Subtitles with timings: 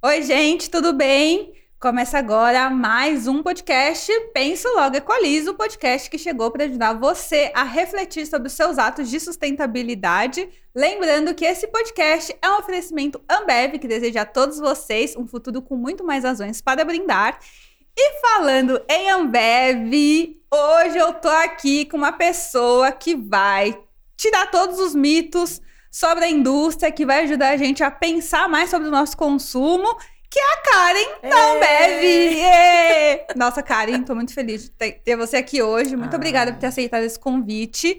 [0.00, 1.52] Oi, gente, tudo bem?
[1.80, 7.50] Começa agora mais um podcast Penso Logo Equalizo, o podcast que chegou para ajudar você
[7.52, 10.48] a refletir sobre os seus atos de sustentabilidade.
[10.72, 15.60] Lembrando que esse podcast é um oferecimento Ambev que deseja a todos vocês um futuro
[15.60, 17.40] com muito mais razões para brindar.
[17.96, 23.76] E falando em Ambev, hoje eu tô aqui com uma pessoa que vai
[24.16, 25.60] tirar todos os mitos
[25.98, 29.96] sobre a indústria, que vai ajudar a gente a pensar mais sobre o nosso consumo
[30.30, 32.04] que é a Karen da Ambev.
[33.34, 35.96] Nossa, Karen, tô muito feliz de ter você aqui hoje.
[35.96, 36.16] Muito ah.
[36.16, 37.98] obrigada por ter aceitado esse convite.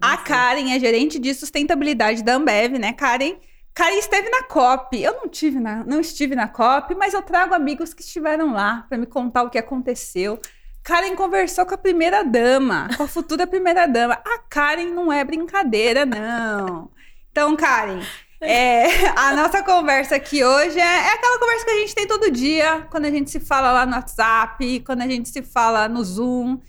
[0.00, 3.34] A Karen é gerente de sustentabilidade da Ambev, né, Karen?
[3.74, 5.02] Karen esteve na COP.
[5.02, 8.86] Eu não tive na, não estive na COP, mas eu trago amigos que estiveram lá
[8.88, 10.38] para me contar o que aconteceu.
[10.84, 14.14] Karen conversou com a primeira dama, com a futura primeira dama.
[14.24, 16.88] A Karen não é brincadeira, não.
[17.34, 18.00] Então, Karen,
[18.40, 22.30] é, a nossa conversa aqui hoje é, é, aquela conversa que a gente tem todo
[22.30, 26.04] dia, quando a gente se fala lá no WhatsApp, quando a gente se fala no
[26.04, 26.60] Zoom.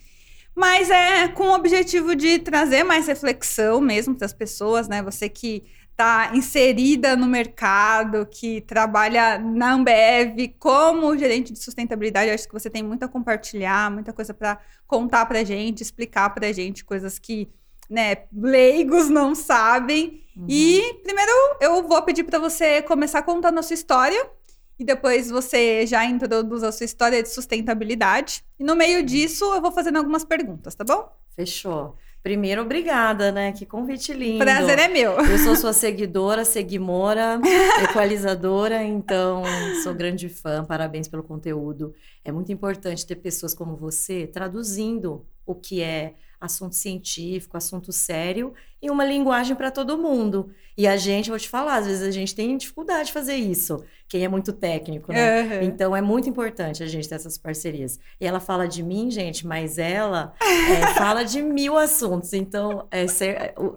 [0.55, 5.03] Mas é com o objetivo de trazer mais reflexão mesmo para as pessoas, né?
[5.03, 12.47] Você que está inserida no mercado, que trabalha na Ambev como gerente de sustentabilidade, acho
[12.47, 16.83] que você tem muito a compartilhar, muita coisa para contar para gente, explicar para gente
[16.83, 17.47] coisas que
[17.87, 20.24] né, leigos não sabem.
[20.35, 20.45] Uhum.
[20.49, 24.29] E primeiro eu vou pedir para você começar contando a sua história
[24.77, 28.43] e depois você já introduz a sua história de sustentabilidade.
[28.59, 31.09] E no meio disso eu vou fazendo algumas perguntas, tá bom?
[31.35, 31.95] Fechou.
[32.25, 33.51] Primeiro, obrigada, né?
[33.51, 34.39] Que convite lindo.
[34.39, 35.11] Prazer é meu.
[35.11, 37.39] Eu sou sua seguidora, seguimora,
[37.83, 39.43] equalizadora, então
[39.83, 40.65] sou grande fã.
[40.65, 41.93] Parabéns pelo conteúdo.
[42.23, 48.53] É muito importante ter pessoas como você traduzindo o que é assunto científico, assunto sério,
[48.85, 50.51] em uma linguagem para todo mundo.
[50.77, 53.81] E a gente, vou te falar, às vezes a gente tem dificuldade de fazer isso,
[54.09, 55.41] quem é muito técnico, né?
[55.41, 55.61] Uhum.
[55.63, 57.97] Então é muito importante a gente ter essas parcerias.
[58.19, 62.33] E ela fala de mim, gente, mas ela é, fala de mil assuntos.
[62.33, 63.05] Então, é,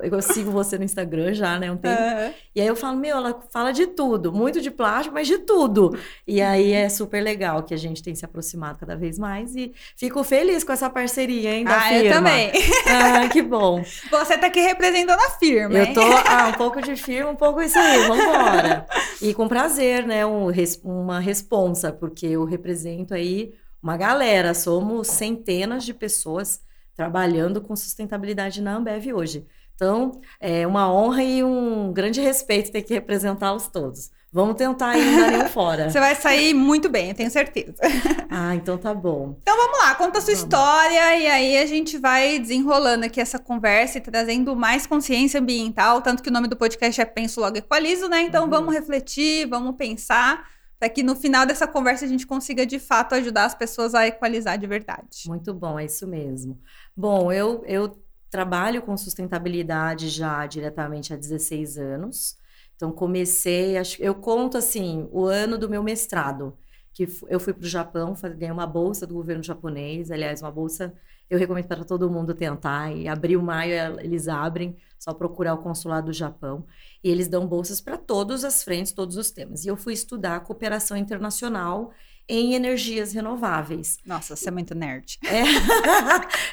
[0.03, 1.71] eu sigo você no Instagram já, né?
[1.71, 2.03] Um tempo.
[2.03, 2.34] Uhum.
[2.54, 5.97] E aí eu falo, meu, ela fala de tudo, muito de plástico, mas de tudo.
[6.27, 9.54] E aí é super legal que a gente tem se aproximado cada vez mais.
[9.54, 12.04] E fico feliz com essa parceria, hein, da ah, firma.
[12.04, 12.53] eu também.
[12.87, 13.83] Ah, que bom.
[14.10, 17.60] Você tá aqui representando a firma, Eu tô, ah, um pouco de firma, um pouco
[17.60, 18.86] isso aí, vambora.
[19.20, 20.48] E com prazer, né, um,
[20.84, 26.60] uma responsa, porque eu represento aí uma galera, somos centenas de pessoas
[26.94, 29.47] trabalhando com sustentabilidade na Ambev hoje.
[29.75, 34.10] Então, é uma honra e um grande respeito ter que representá-los todos.
[34.33, 35.89] Vamos tentar ir dar nenhum fora.
[35.91, 37.75] Você vai sair muito bem, eu tenho certeza.
[38.31, 39.37] Ah, então tá bom.
[39.43, 40.44] Então vamos lá, conta a sua vamos.
[40.44, 46.03] história e aí a gente vai desenrolando aqui essa conversa e trazendo mais consciência ambiental,
[46.03, 48.22] tanto que o nome do podcast é Penso Logo Equalizo, né?
[48.22, 48.50] Então uhum.
[48.50, 50.47] vamos refletir, vamos pensar
[50.78, 54.06] para que no final dessa conversa a gente consiga de fato ajudar as pessoas a
[54.06, 55.25] equalizar de verdade.
[55.27, 56.60] Muito bom, é isso mesmo.
[56.97, 58.00] Bom, eu, eu
[58.31, 62.37] trabalho com sustentabilidade já diretamente há 16 anos.
[62.78, 66.56] Então comecei, acho, eu conto assim, o ano do meu mestrado,
[66.94, 70.94] que eu fui para o Japão, ganhei uma bolsa do governo japonês, aliás, uma bolsa
[71.31, 72.91] eu recomendo para todo mundo tentar.
[72.93, 76.65] E abril, maio, eles abrem, só procurar o consulado do Japão.
[77.05, 79.65] E eles dão bolsas para todas as frentes, todos os temas.
[79.65, 81.93] E eu fui estudar cooperação internacional
[82.28, 83.99] em energias renováveis.
[84.05, 85.19] Nossa, você é muito nerd.
[85.25, 85.43] É.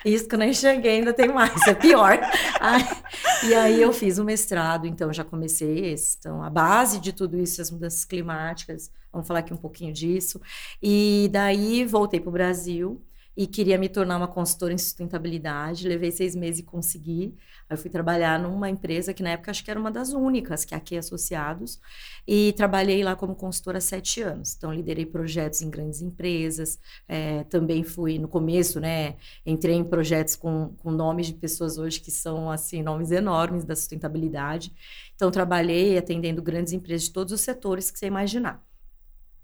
[0.09, 2.17] Isso que eu não enxerguei, ainda tem mais, é pior.
[3.47, 6.17] e aí eu fiz o mestrado, então já comecei esse.
[6.19, 10.41] Então, a base de tudo isso, as mudanças climáticas, vamos falar aqui um pouquinho disso.
[10.81, 13.01] E daí voltei para o Brasil
[13.37, 15.87] e queria me tornar uma consultora em sustentabilidade.
[15.87, 17.35] Levei seis meses e consegui.
[17.69, 20.73] Aí fui trabalhar numa empresa que na época acho que era uma das únicas, que
[20.73, 21.79] é Associados,
[22.27, 24.55] e trabalhei lá como consultora sete anos.
[24.55, 30.35] Então, liderei projetos em grandes empresas, é, também fui, no começo, né, entrei em projetos
[30.35, 34.71] com, com nomes de pessoas hoje que são, assim, nomes enormes da sustentabilidade.
[35.15, 38.63] Então, trabalhei atendendo grandes empresas de todos os setores que você imaginar.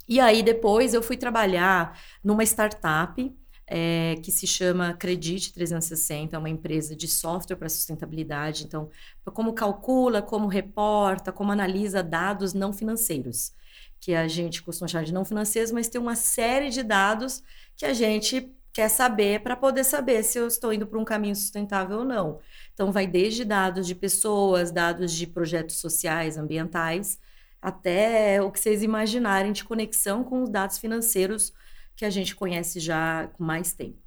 [0.08, 3.34] E aí, depois, eu fui trabalhar numa startup
[3.74, 8.66] é, que se chama Credit 360, é uma empresa de software para sustentabilidade.
[8.66, 8.90] Então,
[9.34, 13.54] como calcula, como reporta, como analisa dados não financeiros,
[13.98, 17.42] que a gente costuma chamar de não financeiros, mas tem uma série de dados
[17.78, 21.36] que a gente quer saber para poder saber se eu estou indo para um caminho
[21.36, 22.40] sustentável ou não.
[22.74, 27.18] Então, vai desde dados de pessoas, dados de projetos sociais, ambientais,
[27.62, 31.54] até o que vocês imaginarem de conexão com os dados financeiros
[31.96, 34.00] que a gente conhece já com mais tempo.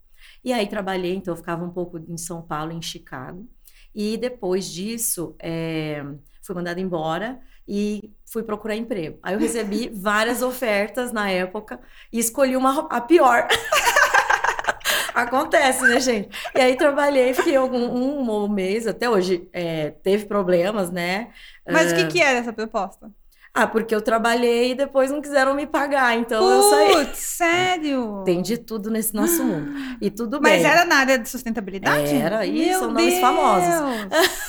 [0.43, 3.49] E aí trabalhei, então eu ficava um pouco em São Paulo, em Chicago.
[3.95, 6.05] E depois disso, é,
[6.43, 9.19] fui mandada embora e fui procurar emprego.
[9.23, 11.81] Aí eu recebi várias ofertas na época
[12.13, 13.49] e escolhi uma a pior.
[15.15, 16.29] Acontece, né, gente?
[16.55, 21.31] E aí trabalhei, fiquei algum, um, um mês, até hoje é, teve problemas, né?
[21.71, 21.95] Mas uh...
[21.95, 23.13] o que, que era essa proposta?
[23.57, 27.15] Ah, porque eu trabalhei e depois não quiseram me pagar, então Putz, eu saí.
[27.15, 28.23] sério?
[28.27, 29.71] Tem de tudo nesse nosso mundo.
[30.01, 30.63] E tudo Mas bem.
[30.65, 32.17] Mas era na área de sustentabilidade?
[32.17, 33.69] Era, e são nomes famosos.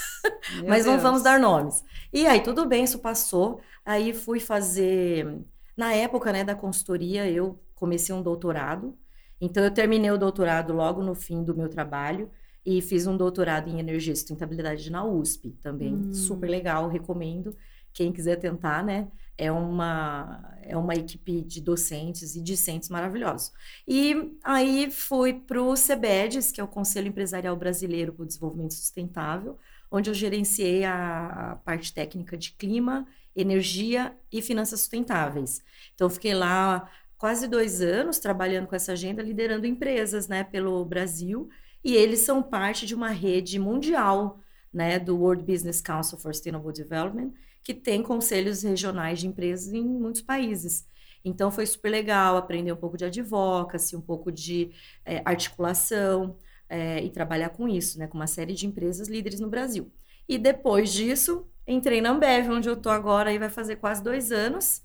[0.67, 1.83] Mas não vamos dar nomes.
[2.11, 3.61] E aí, tudo bem, isso passou.
[3.85, 5.39] Aí fui fazer.
[5.77, 8.97] Na época né, da consultoria, eu comecei um doutorado.
[9.39, 12.31] Então, eu terminei o doutorado logo no fim do meu trabalho
[12.65, 15.93] e fiz um doutorado em energia e sustentabilidade na USP também.
[15.93, 16.13] Hum.
[16.13, 17.55] Super legal, recomendo.
[17.95, 19.07] Quem quiser tentar, né?
[19.37, 23.53] É uma, é uma equipe de docentes e discentes maravilhosos.
[23.87, 28.73] E aí fui para o CEBEDES, que é o Conselho Empresarial Brasileiro para o Desenvolvimento
[28.73, 29.57] Sustentável,
[29.89, 35.61] onde eu gerenciei a, a parte técnica de clima, energia e finanças sustentáveis.
[35.93, 41.49] Então, fiquei lá quase dois anos trabalhando com essa agenda, liderando empresas né, pelo Brasil,
[41.81, 44.39] e eles são parte de uma rede mundial
[44.73, 47.31] né, do World Business Council for Sustainable Development,
[47.65, 50.87] que tem conselhos regionais de empresas em muitos países.
[51.25, 54.69] Então foi super legal aprender um pouco de advocacy, um pouco de
[55.03, 56.37] é, articulação
[56.69, 59.91] é, e trabalhar com isso, né, com uma série de empresas líderes no Brasil.
[60.29, 64.31] E depois disso, entrei na Ambev, onde eu tô agora, e vai fazer quase dois
[64.31, 64.83] anos.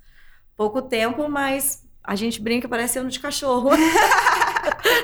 [0.57, 3.71] Pouco tempo, mas a gente brinca, parece ano de cachorro.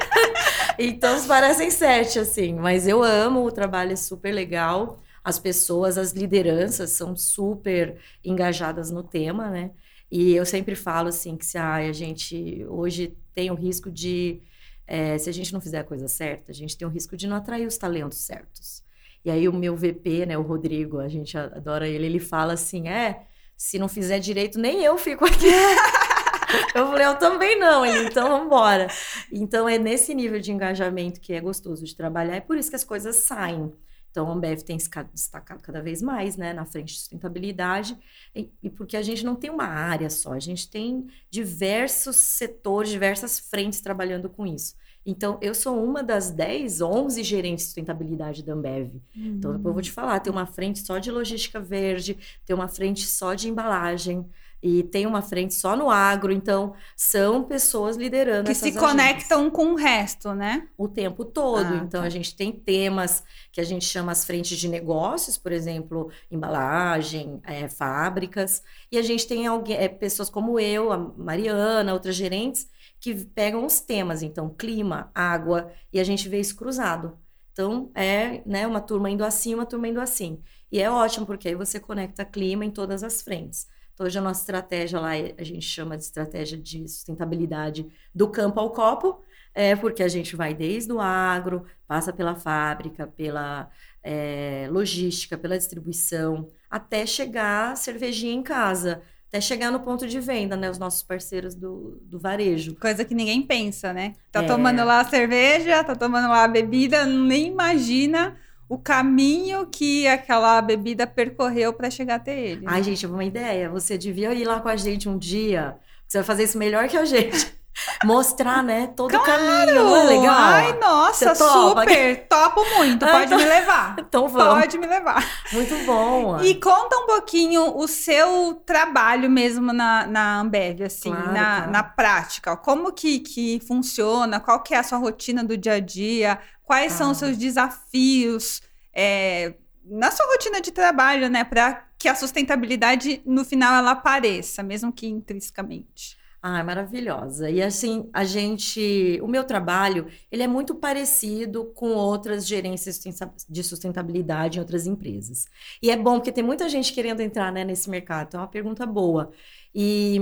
[0.78, 2.54] então, parecem sete, assim.
[2.54, 8.92] Mas eu amo, o trabalho é super legal as pessoas, as lideranças são super engajadas
[8.92, 9.72] no tema, né?
[10.08, 14.40] E eu sempre falo assim que se a gente hoje tem o risco de
[14.86, 17.26] é, se a gente não fizer a coisa certa, a gente tem o risco de
[17.26, 18.84] não atrair os talentos certos.
[19.24, 22.88] E aí o meu VP, né, o Rodrigo, a gente adora ele, ele fala assim,
[22.88, 23.26] é,
[23.56, 25.50] se não fizer direito, nem eu fico aqui.
[26.72, 28.86] eu falei, eu também não, ele, então vamos embora.
[29.32, 32.76] Então é nesse nível de engajamento que é gostoso de trabalhar, é por isso que
[32.76, 33.72] as coisas saem.
[34.16, 37.98] Então, a Ambev tem se destacado cada vez mais né, na frente de sustentabilidade,
[38.34, 42.90] e, e, porque a gente não tem uma área só, a gente tem diversos setores,
[42.90, 44.74] diversas frentes trabalhando com isso.
[45.04, 48.94] Então, eu sou uma das 10, 11 gerentes de sustentabilidade da Ambev.
[48.94, 49.02] Uhum.
[49.14, 52.16] Então, depois eu vou te falar, tem uma frente só de logística verde,
[52.46, 54.26] tem uma frente só de embalagem,
[54.62, 59.72] e tem uma frente só no agro, então são pessoas liderando que se conectam com
[59.72, 60.68] o resto, né?
[60.76, 61.74] O tempo todo.
[61.74, 62.06] Ah, então tá.
[62.06, 63.22] a gente tem temas
[63.52, 69.02] que a gente chama as frentes de negócios, por exemplo, embalagem, é, fábricas, e a
[69.02, 72.68] gente tem alguém, é, pessoas como eu, a Mariana, outras gerentes
[72.98, 77.18] que pegam os temas, então clima, água, e a gente vê isso cruzado.
[77.52, 80.42] Então é, né, uma turma indo assim, uma turma indo assim.
[80.70, 83.66] E é ótimo porque aí você conecta clima em todas as frentes.
[83.96, 88.60] Então, hoje a nossa estratégia lá, a gente chama de estratégia de sustentabilidade do campo
[88.60, 89.22] ao copo,
[89.54, 93.70] é porque a gente vai desde o agro, passa pela fábrica, pela
[94.02, 100.20] é, logística, pela distribuição, até chegar a cervejinha em casa, até chegar no ponto de
[100.20, 100.68] venda, né?
[100.68, 102.76] Os nossos parceiros do, do varejo.
[102.76, 104.12] Coisa que ninguém pensa, né?
[104.30, 104.46] Tá é...
[104.46, 108.36] tomando lá a cerveja, tá tomando lá a bebida, nem imagina
[108.68, 112.64] o caminho que aquela bebida percorreu para chegar até ele.
[112.66, 113.70] Ai, gente, uma ideia.
[113.70, 115.76] Você devia ir lá com a gente um dia.
[116.06, 117.54] Você vai fazer isso melhor que a gente.
[118.04, 119.22] Mostrar, né, todo claro!
[119.22, 119.84] o caminho.
[119.84, 120.34] Não é legal?
[120.34, 122.26] Ai, nossa, super.
[122.26, 123.06] Topo muito.
[123.06, 123.96] Pode me levar.
[124.00, 124.60] então vamos.
[124.60, 125.24] Pode me levar.
[125.52, 126.40] Muito bom.
[126.40, 131.70] E conta um pouquinho o seu trabalho mesmo na, na Ambev, assim, claro, na, claro.
[131.70, 132.56] na prática.
[132.56, 134.40] Como que, que funciona?
[134.40, 136.38] Qual que é a sua rotina do dia a dia?
[136.64, 136.96] Quais ah.
[136.96, 138.62] são os seus desafios
[138.96, 141.44] é, na sua rotina de trabalho, né?
[141.44, 146.16] Para que a sustentabilidade, no final, ela apareça, mesmo que intrinsecamente.
[146.42, 147.50] Ah, maravilhosa.
[147.50, 153.00] E assim, a gente, o meu trabalho, ele é muito parecido com outras gerências
[153.48, 155.46] de sustentabilidade em outras empresas.
[155.82, 158.48] E é bom porque tem muita gente querendo entrar né, nesse mercado, então é uma
[158.48, 159.32] pergunta boa.
[159.74, 160.20] E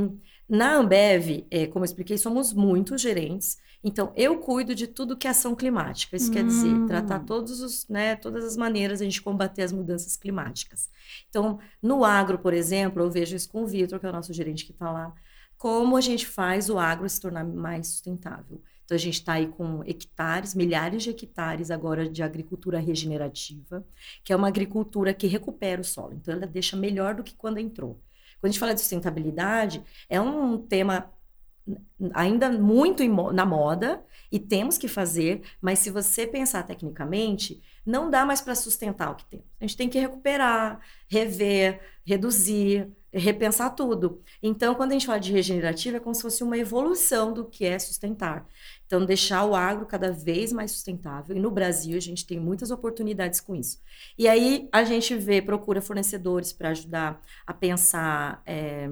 [0.49, 5.26] na Ambev, é, como eu expliquei, somos muitos gerentes então, eu cuido de tudo que
[5.26, 6.17] é ação climática.
[6.17, 6.33] Isso hum.
[6.33, 6.87] quer dizer, hum.
[6.87, 10.88] tratar todos os, né, todas as maneiras de a gente combater as mudanças climáticas.
[11.29, 14.33] Então, no agro, por exemplo, eu vejo isso com o Vitor, que é o nosso
[14.33, 15.12] gerente que está lá,
[15.59, 18.62] como a gente faz o agro se tornar mais sustentável.
[18.85, 23.87] Então, a gente está aí com hectares, milhares de hectares agora de agricultura regenerativa,
[24.23, 26.14] que é uma agricultura que recupera o solo.
[26.14, 28.00] Então, ela deixa melhor do que quando entrou.
[28.41, 31.11] Quando a gente fala de sustentabilidade, é um tema
[32.12, 33.02] ainda muito
[33.33, 38.54] na moda e temos que fazer, mas se você pensar tecnicamente, não dá mais para
[38.54, 39.44] sustentar o que tem.
[39.61, 44.21] A gente tem que recuperar, rever, reduzir, repensar tudo.
[44.42, 47.64] Então, quando a gente fala de regenerativa, é como se fosse uma evolução do que
[47.64, 48.47] é sustentar.
[48.87, 51.37] Então, deixar o agro cada vez mais sustentável.
[51.37, 53.80] E no Brasil, a gente tem muitas oportunidades com isso.
[54.18, 58.42] E aí, a gente vê, procura fornecedores para ajudar a pensar.
[58.44, 58.88] É,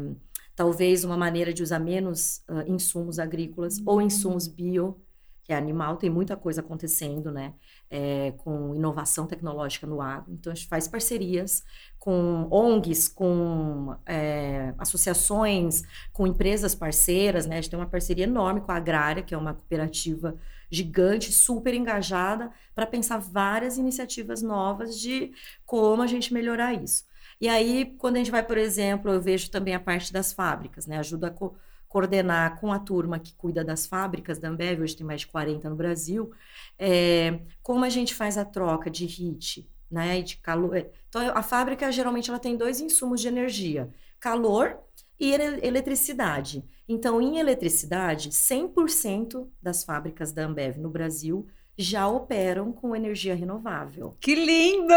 [0.55, 3.85] talvez uma maneira de usar menos uh, insumos agrícolas uhum.
[3.87, 5.01] ou insumos bio,
[5.45, 7.55] que é animal, tem muita coisa acontecendo, né?
[7.91, 10.33] É, com inovação tecnológica no agro.
[10.33, 11.65] Então, a gente faz parcerias
[11.99, 15.83] com ONGs, com é, associações,
[16.13, 17.59] com empresas parceiras, né?
[17.59, 20.37] A gente tem uma parceria enorme com a Agrária, que é uma cooperativa
[20.71, 25.33] gigante, super engajada, para pensar várias iniciativas novas de
[25.67, 27.05] como a gente melhorar isso.
[27.43, 30.87] E aí, quando a gente vai, por exemplo, eu vejo também a parte das fábricas,
[30.87, 30.99] né?
[30.99, 31.57] Ajuda a co
[31.89, 35.69] coordenar com a turma que cuida das fábricas da Ambev, hoje tem mais de 40
[35.69, 36.33] no Brasil,
[36.79, 40.23] é, como a gente faz a troca de heat, né?
[40.23, 40.77] De calor.
[40.77, 44.79] É, então, a fábrica geralmente ela tem dois insumos de energia: calor
[45.19, 46.65] e eletricidade.
[46.89, 54.17] Então, em eletricidade, 100% das fábricas da Ambev no Brasil já operam com energia renovável.
[54.21, 54.95] Que lindo!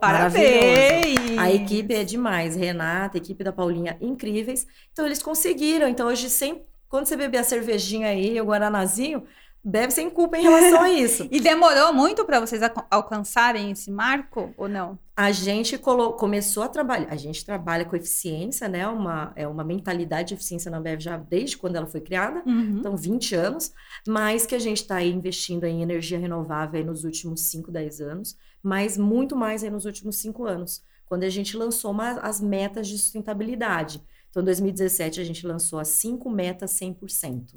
[0.00, 1.38] Parabéns!
[1.38, 4.66] A equipe é demais, Renata, equipe da Paulinha, incríveis.
[4.92, 5.88] Então eles conseguiram.
[5.88, 6.64] Então hoje sempre
[6.94, 9.24] quando você beber a cervejinha aí, o guaranazinho,
[9.64, 11.26] bebe sem culpa em relação a isso.
[11.32, 14.98] e demorou muito para vocês alcançarem esse marco ou não?
[15.16, 18.86] A gente começou a trabalhar, a gente trabalha com eficiência, né?
[18.86, 22.78] Uma, é uma mentalidade de eficiência na Ambev já desde quando ela foi criada, uhum.
[22.80, 23.72] então 20 anos,
[24.06, 28.98] mas que a gente está investindo em energia renovável nos últimos 5, 10 anos, mas
[28.98, 32.98] muito mais aí nos últimos 5 anos, quando a gente lançou uma, as metas de
[32.98, 34.02] sustentabilidade.
[34.34, 37.54] Então, em 2017, a gente lançou as cinco metas 100%.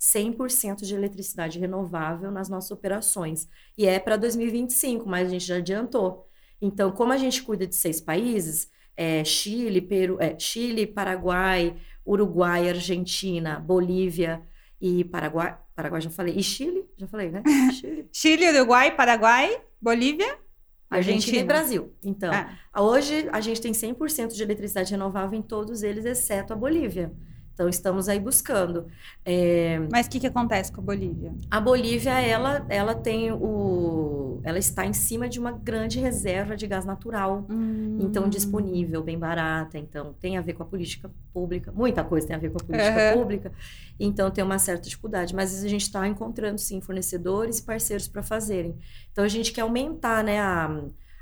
[0.00, 3.46] 100% de eletricidade renovável nas nossas operações.
[3.76, 6.26] E é para 2025, mas a gente já adiantou.
[6.60, 11.76] Então, como a gente cuida de seis países, é, Chile, Peru, é, Chile, Paraguai,
[12.06, 14.42] Uruguai, Argentina, Bolívia
[14.80, 15.56] e Paraguai.
[15.74, 16.34] Paraguai já falei.
[16.34, 16.84] E Chile?
[16.96, 17.42] Já falei, né?
[17.72, 20.38] Chile, Chile Uruguai, Paraguai, Bolívia.
[20.90, 21.94] Argentina, Argentina e Brasil.
[22.02, 22.82] Então, ah.
[22.82, 27.12] hoje a gente tem 100% de eletricidade renovável em todos eles, exceto a Bolívia.
[27.60, 28.86] Então, estamos aí buscando.
[29.22, 29.78] É...
[29.92, 31.34] Mas o que, que acontece com a Bolívia?
[31.50, 34.40] A Bolívia, ela, ela tem o...
[34.42, 37.44] Ela está em cima de uma grande reserva de gás natural.
[37.50, 37.98] Hum.
[38.00, 39.76] Então, disponível, bem barata.
[39.76, 41.70] Então, tem a ver com a política pública.
[41.70, 43.20] Muita coisa tem a ver com a política uhum.
[43.20, 43.52] pública.
[43.98, 45.34] Então, tem uma certa dificuldade.
[45.34, 48.74] Mas a gente está encontrando, sim, fornecedores e parceiros para fazerem.
[49.12, 50.40] Então, a gente quer aumentar, né?
[50.40, 50.80] A,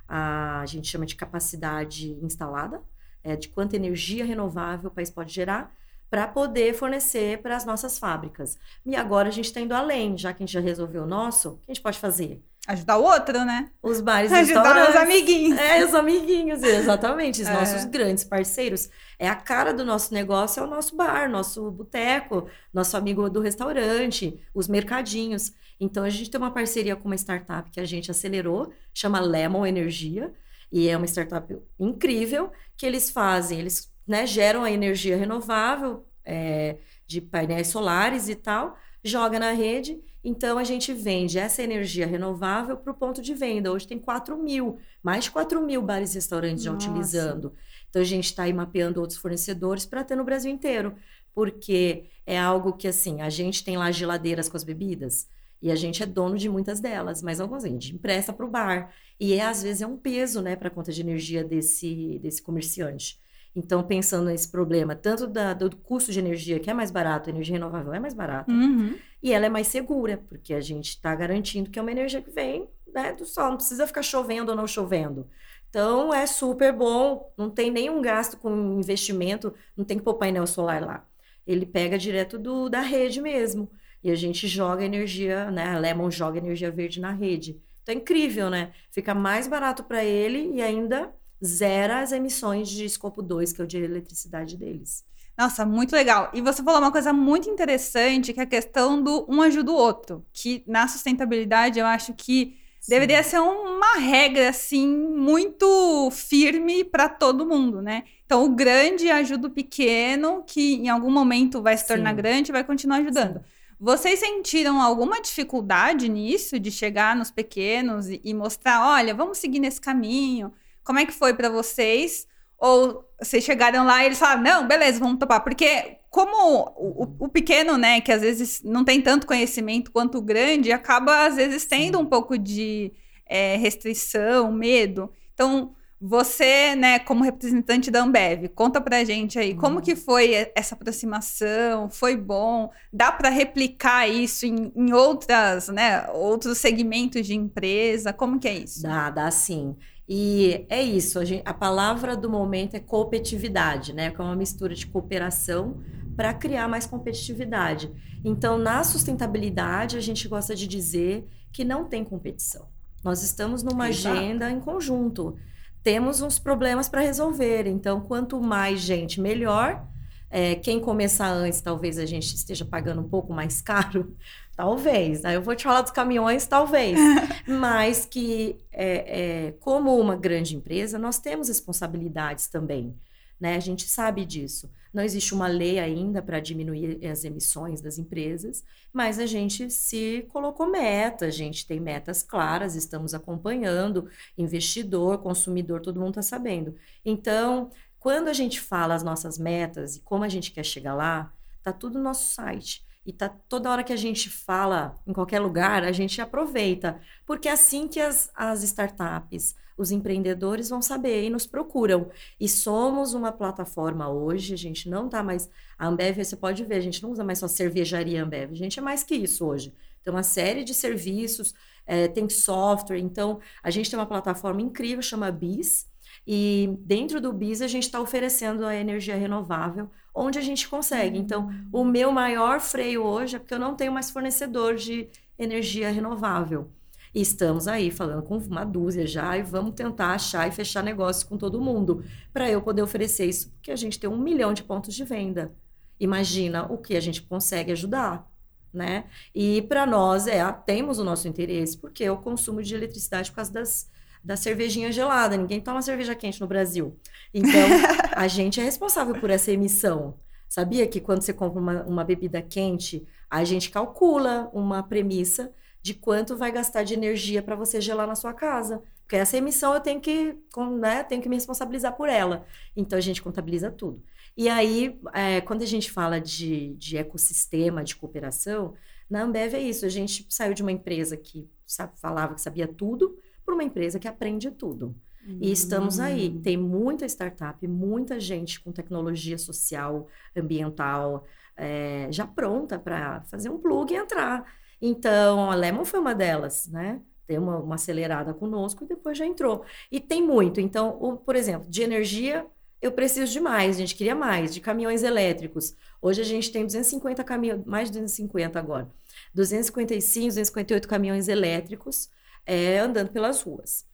[0.08, 2.80] a, a gente chama de capacidade instalada.
[3.24, 5.76] É, de quanta energia renovável o país pode gerar
[6.10, 8.58] para poder fornecer para as nossas fábricas.
[8.84, 11.50] E agora a gente está indo além, já que a gente já resolveu o nosso,
[11.50, 12.42] o que a gente pode fazer?
[12.68, 13.70] Ajudar o outro, né?
[13.82, 15.58] Os bares e Ajudar os amiguinhos.
[15.58, 17.40] É, os amiguinhos, exatamente.
[17.40, 17.52] Os é.
[17.52, 18.90] nossos grandes parceiros.
[19.18, 23.40] É a cara do nosso negócio, é o nosso bar, nosso boteco, nosso amigo do
[23.40, 25.50] restaurante, os mercadinhos.
[25.80, 29.64] Então, a gente tem uma parceria com uma startup que a gente acelerou, chama Lemon
[29.64, 30.34] Energia.
[30.70, 36.78] E é uma startup incrível que eles fazem, eles né, geram a energia renovável é,
[37.06, 40.00] de painéis solares e tal, joga na rede.
[40.22, 43.72] Então a gente vende essa energia renovável para o ponto de venda.
[43.72, 47.54] Hoje tem 4 mil, mais de 4 mil bares e restaurantes já utilizando.
[47.88, 50.96] Então a gente está aí mapeando outros fornecedores para ter no Brasil inteiro.
[51.34, 55.28] Porque é algo que assim, a gente tem lá geladeiras com as bebidas.
[55.60, 58.50] E a gente é dono de muitas delas, mas algumas a gente empresta para o
[58.50, 58.92] bar.
[59.18, 62.42] E é, às vezes é um peso né, para a conta de energia desse, desse
[62.42, 63.20] comerciante.
[63.54, 67.32] Então, pensando nesse problema, tanto da, do custo de energia, que é mais barato, a
[67.32, 68.96] energia renovável é mais barata, uhum.
[69.22, 72.30] e ela é mais segura, porque a gente está garantindo que é uma energia que
[72.30, 75.26] vem né, do sol, não precisa ficar chovendo ou não chovendo.
[75.68, 80.46] Então, é super bom, não tem nenhum gasto com investimento, não tem que pôr painel
[80.46, 81.06] solar lá.
[81.46, 83.70] Ele pega direto do, da rede mesmo.
[84.02, 85.74] E a gente joga energia, né?
[85.74, 87.60] A Lemon joga energia verde na rede.
[87.82, 88.72] Então é incrível, né?
[88.90, 91.12] Fica mais barato para ele e ainda
[91.44, 95.04] zera as emissões de escopo 2, que é o de eletricidade deles.
[95.38, 96.30] Nossa, muito legal.
[96.34, 99.76] E você falou uma coisa muito interessante, que é a questão do um ajuda o
[99.76, 100.26] outro.
[100.32, 102.90] Que na sustentabilidade eu acho que Sim.
[102.90, 108.02] deveria ser uma regra, assim, muito firme para todo mundo, né?
[108.26, 112.16] Então, o grande ajuda o pequeno, que em algum momento vai se tornar Sim.
[112.16, 113.36] grande e vai continuar ajudando.
[113.36, 113.44] Sim.
[113.78, 119.60] Vocês sentiram alguma dificuldade nisso, de chegar nos pequenos e, e mostrar, olha, vamos seguir
[119.60, 120.52] nesse caminho?
[120.88, 122.26] Como é que foi para vocês?
[122.58, 125.44] Ou vocês chegaram lá e eles falaram, não, beleza, vamos topar.
[125.44, 130.22] Porque como o, o, pequeno, né, que às vezes não tem tanto conhecimento quanto o
[130.22, 132.90] grande, acaba às vezes tendo um pouco de
[133.26, 135.12] é, restrição, medo.
[135.34, 139.82] Então, você, né, como representante da Ambev, conta pra gente aí como uhum.
[139.82, 146.56] que foi essa aproximação, foi bom, dá para replicar isso em, em, outras, né, outros
[146.56, 148.82] segmentos de empresa, como que é isso?
[148.82, 149.76] Dá, dá sim.
[150.08, 154.36] E é isso, a, gente, a palavra do momento é competitividade, né, que é uma
[154.36, 155.82] mistura de cooperação
[156.16, 157.90] para criar mais competitividade.
[158.24, 162.66] Então, na sustentabilidade, a gente gosta de dizer que não tem competição.
[163.04, 164.16] Nós estamos numa Exato.
[164.16, 165.36] agenda em conjunto
[165.82, 167.66] temos uns problemas para resolver.
[167.66, 169.86] Então, quanto mais gente, melhor.
[170.30, 174.16] É, quem começar antes, talvez a gente esteja pagando um pouco mais caro,
[174.56, 175.24] talvez.
[175.24, 176.98] Aí eu vou te falar dos caminhões, talvez.
[177.46, 182.94] Mas que, é, é, como uma grande empresa, nós temos responsabilidades também.
[183.40, 183.56] Né?
[183.56, 184.68] A gente sabe disso.
[184.92, 190.26] Não existe uma lei ainda para diminuir as emissões das empresas, mas a gente se
[190.30, 196.74] colocou meta, a gente tem metas claras, estamos acompanhando, investidor, consumidor, todo mundo está sabendo.
[197.04, 201.32] Então, quando a gente fala as nossas metas e como a gente quer chegar lá,
[201.62, 202.86] tá tudo no nosso site.
[203.04, 207.00] E tá toda hora que a gente fala em qualquer lugar, a gente aproveita.
[207.24, 212.10] Porque é assim que as, as startups, os empreendedores vão saber e nos procuram.
[212.38, 215.48] E somos uma plataforma hoje, a gente não tá mais.
[215.78, 218.78] A Ambev, você pode ver, a gente não usa mais só cervejaria Ambev, a gente
[218.78, 219.72] é mais que isso hoje.
[220.04, 221.54] Tem uma série de serviços,
[221.86, 225.87] é, tem software, então a gente tem uma plataforma incrível, chama BIS.
[226.30, 231.18] E dentro do BIS a gente está oferecendo a energia renovável onde a gente consegue.
[231.18, 235.08] Então, o meu maior freio hoje é porque eu não tenho mais fornecedor de
[235.38, 236.70] energia renovável.
[237.14, 241.26] E estamos aí falando com uma dúzia já e vamos tentar achar e fechar negócio
[241.26, 244.62] com todo mundo para eu poder oferecer isso, porque a gente tem um milhão de
[244.62, 245.54] pontos de venda.
[245.98, 248.30] Imagina o que a gente consegue ajudar,
[248.70, 249.04] né?
[249.34, 253.52] E para nós é temos o nosso interesse porque o consumo de eletricidade por causa
[253.52, 253.90] das
[254.22, 255.36] da cervejinha gelada.
[255.36, 256.96] Ninguém toma cerveja quente no Brasil.
[257.32, 257.68] Então,
[258.14, 260.18] a gente é responsável por essa emissão.
[260.48, 265.52] Sabia que quando você compra uma, uma bebida quente, a gente calcula uma premissa
[265.82, 268.82] de quanto vai gastar de energia para você gelar na sua casa.
[269.02, 270.36] Porque essa emissão eu tenho que,
[270.78, 272.44] né, tenho que me responsabilizar por ela.
[272.76, 274.02] Então a gente contabiliza tudo.
[274.36, 278.74] E aí, é, quando a gente fala de, de ecossistema, de cooperação,
[279.08, 279.86] na Ambev é isso.
[279.86, 283.98] A gente saiu de uma empresa que sabe, falava que sabia tudo para uma empresa
[283.98, 284.94] que aprende tudo.
[285.40, 286.28] E estamos aí.
[286.28, 286.42] Hum.
[286.42, 290.06] Tem muita startup, muita gente com tecnologia social,
[290.36, 291.24] ambiental,
[291.56, 294.44] é, já pronta para fazer um plug e entrar.
[294.80, 297.00] Então, a Lemon foi uma delas, né?
[297.26, 299.64] Deu uma, uma acelerada conosco e depois já entrou.
[299.90, 300.60] E tem muito.
[300.60, 302.46] Então, o, por exemplo, de energia,
[302.80, 305.74] eu preciso de mais, a gente queria mais, de caminhões elétricos.
[306.00, 308.88] Hoje a gente tem 250 caminhões, mais de 250 agora.
[309.34, 312.10] 255, 258 caminhões elétricos
[312.48, 313.86] é, andando pelas ruas.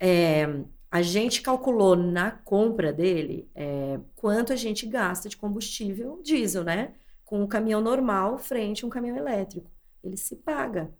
[0.00, 0.46] É,
[0.90, 6.94] a gente calculou na compra dele é, quanto a gente gasta de combustível diesel, né?
[7.24, 9.70] Com um caminhão normal frente a um caminhão elétrico
[10.02, 10.92] ele se paga.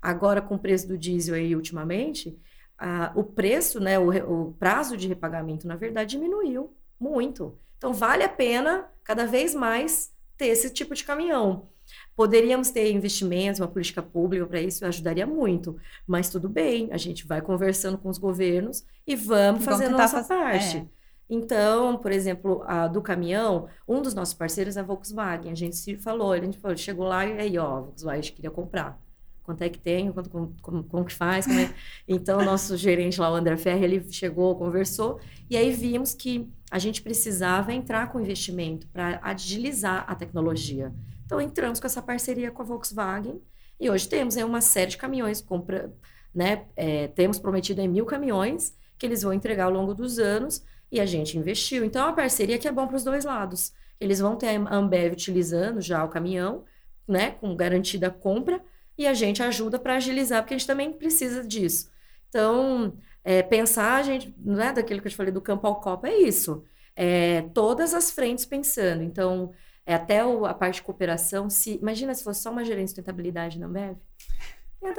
[0.00, 2.38] Agora, com o preço do diesel aí ultimamente,
[2.78, 4.10] a, o preço, né, o,
[4.48, 7.58] o prazo de repagamento, na verdade, diminuiu muito.
[7.76, 11.68] Então, vale a pena cada vez mais ter esse tipo de caminhão.
[12.16, 15.76] Poderíamos ter investimentos, uma política pública para isso, ajudaria muito.
[16.06, 20.22] Mas tudo bem, a gente vai conversando com os governos e vamos fazer a nossa
[20.24, 20.78] parte.
[20.78, 20.86] É.
[21.30, 25.52] Então, por exemplo, a do caminhão, um dos nossos parceiros é a Volkswagen.
[25.52, 28.22] A gente se falou, a gente falou, chegou lá e aí, ó, a Volkswagen a
[28.22, 29.00] gente queria comprar.
[29.44, 30.12] Quanto é que tem?
[30.12, 31.46] Quanto, como, como, como que faz?
[31.46, 31.72] Como é?
[32.06, 36.48] Então, o nosso gerente lá, o André Ferri, ele chegou, conversou, e aí vimos que
[36.70, 40.92] a gente precisava entrar com investimento para agilizar a tecnologia.
[41.30, 43.40] Então, entramos com essa parceria com a Volkswagen,
[43.78, 45.94] e hoje temos aí, uma série de caminhões, compra,
[46.34, 46.66] né?
[46.74, 51.00] É, temos prometido aí, mil caminhões que eles vão entregar ao longo dos anos, e
[51.00, 51.84] a gente investiu.
[51.84, 53.72] Então, é uma parceria que é bom para os dois lados.
[54.00, 56.64] Eles vão ter a Ambev utilizando já o caminhão,
[57.06, 58.60] né, com garantida compra,
[58.98, 61.92] e a gente ajuda para agilizar, porque a gente também precisa disso.
[62.28, 65.80] Então, é, pensar, a gente, não é daquilo que eu te falei do campo ao
[65.80, 66.64] copo, é isso.
[66.96, 69.04] É, todas as frentes pensando.
[69.04, 69.52] Então,
[69.90, 72.90] é até o, a parte de cooperação, se imagina se fosse só uma gerência de
[72.90, 73.96] sustentabilidade na Ambev,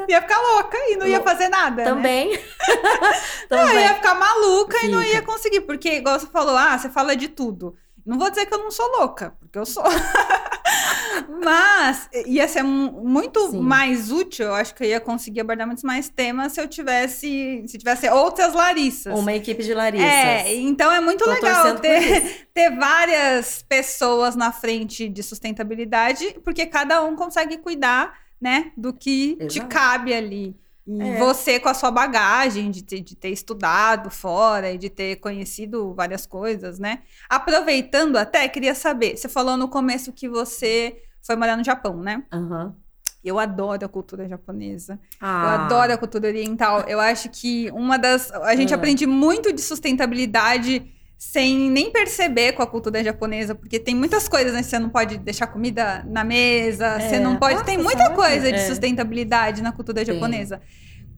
[0.08, 1.84] Ia ficar louca e não ia fazer nada.
[1.84, 2.30] Também.
[2.30, 2.38] Né?
[3.50, 3.72] Também.
[3.74, 4.86] Não, ia ficar maluca Fica.
[4.86, 5.62] e não ia conseguir.
[5.62, 7.76] Porque, igual você falou, ah, você fala de tudo.
[8.06, 9.84] Não vou dizer que eu não sou louca, porque eu sou.
[11.44, 13.60] Mas ia ser muito Sim.
[13.60, 17.64] mais útil, eu acho que eu ia conseguir abordar muitos mais temas se eu tivesse,
[17.68, 19.18] se tivesse outras Larissas.
[19.18, 20.08] Uma equipe de Larissas.
[20.08, 26.66] É, então é muito Tô legal ter, ter várias pessoas na frente de sustentabilidade, porque
[26.66, 29.68] cada um consegue cuidar, né, do que te Exato.
[29.68, 30.56] cabe ali.
[30.88, 31.20] E É.
[31.20, 35.94] você com a sua bagagem de ter, de ter estudado fora e de ter conhecido
[35.94, 37.04] várias coisas, né?
[37.30, 42.24] Aproveitando até, queria saber, você falou no começo que você foi morar no Japão, né?
[42.32, 42.76] Aham.
[43.24, 44.94] Eu adoro a cultura japonesa.
[44.94, 46.82] Eu Ah, adoro a cultura oriental.
[46.88, 48.32] Eu acho que uma das.
[48.32, 48.78] A gente Ah.
[48.78, 54.54] aprende muito de sustentabilidade sem nem perceber com a cultura japonesa, porque tem muitas coisas,
[54.54, 54.64] né?
[54.64, 57.20] Você não pode deixar comida na mesa, você É.
[57.20, 57.54] não pode.
[57.54, 58.16] Nossa, tem muita sabe?
[58.16, 58.68] coisa de É.
[58.68, 60.16] sustentabilidade na cultura Tem.
[60.16, 60.60] japonesa.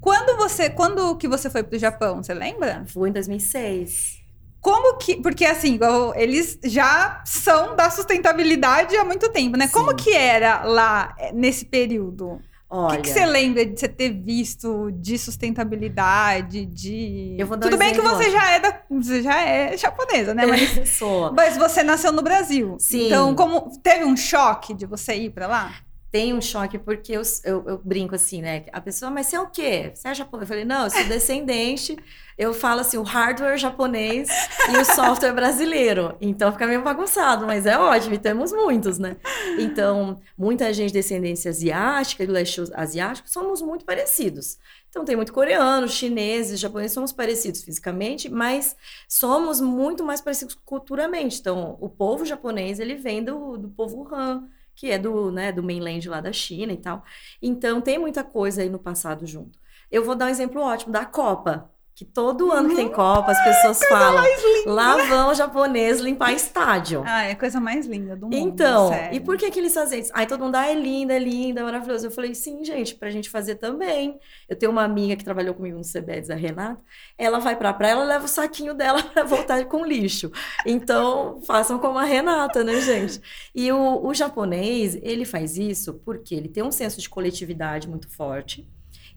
[0.02, 0.70] Quando você.
[0.70, 2.22] Quando que você foi pro Japão?
[2.22, 2.84] Você lembra?
[2.88, 4.22] Fui em 2006.
[4.64, 5.18] Como que.
[5.18, 5.78] Porque assim,
[6.16, 9.68] eles já são da sustentabilidade há muito tempo, né?
[9.68, 9.98] Como Sim.
[9.98, 12.40] que era lá eh, nesse período?
[12.70, 17.36] O que, que você lembra de você ter visto de sustentabilidade, de.
[17.38, 20.34] Eu vou dar um Tudo bem que você já é da, você já é japonesa,
[20.34, 20.46] né?
[20.46, 21.32] Mas, sou.
[21.34, 22.78] mas você nasceu no Brasil.
[22.80, 23.08] Sim.
[23.08, 25.74] Então, como teve um choque de você ir pra lá?
[26.14, 28.66] Tem um choque porque eu, eu, eu brinco assim, né?
[28.72, 29.92] A pessoa, mas você é o quê?
[29.96, 30.44] Você é japonês?
[30.44, 31.98] Eu falei, não, eu sou descendente.
[32.38, 34.30] Eu falo assim, o hardware japonês
[34.72, 36.16] e o software brasileiro.
[36.22, 39.18] Então fica meio bagunçado, mas é ótimo, e temos muitos, né?
[39.58, 44.60] Então, muita gente de descendência asiática, do leste asiático, somos muito parecidos.
[44.92, 48.76] Então, tem muito coreano, chineses, japoneses, somos parecidos fisicamente, mas
[49.08, 51.40] somos muito mais parecidos culturalmente.
[51.40, 54.48] Então, o povo japonês, ele vem do, do povo Han,
[54.84, 57.06] que é do, né, do mainland lá da China e tal.
[57.42, 59.58] Então, tem muita coisa aí no passado junto.
[59.90, 63.44] Eu vou dar um exemplo ótimo da Copa, que todo ano que tem Copa, as
[63.44, 64.24] pessoas falam,
[64.66, 67.04] lá vão os japoneses limpar estádio.
[67.06, 68.36] Ah, é a coisa mais linda do mundo.
[68.36, 69.16] Então, sério.
[69.16, 70.12] e por que que eles fazem isso?
[70.14, 72.08] Aí todo mundo, ah, é linda, é linda, é maravilhoso.
[72.08, 74.18] Eu falei, sim, gente, pra gente fazer também.
[74.50, 76.82] Eu tenho uma amiga que trabalhou comigo no CBEDS, a Renata,
[77.16, 80.32] ela vai pra praia, ela leva o saquinho dela pra voltar com lixo.
[80.66, 83.22] Então, façam como a Renata, né, gente?
[83.54, 88.10] E o, o japonês, ele faz isso porque ele tem um senso de coletividade muito
[88.10, 88.68] forte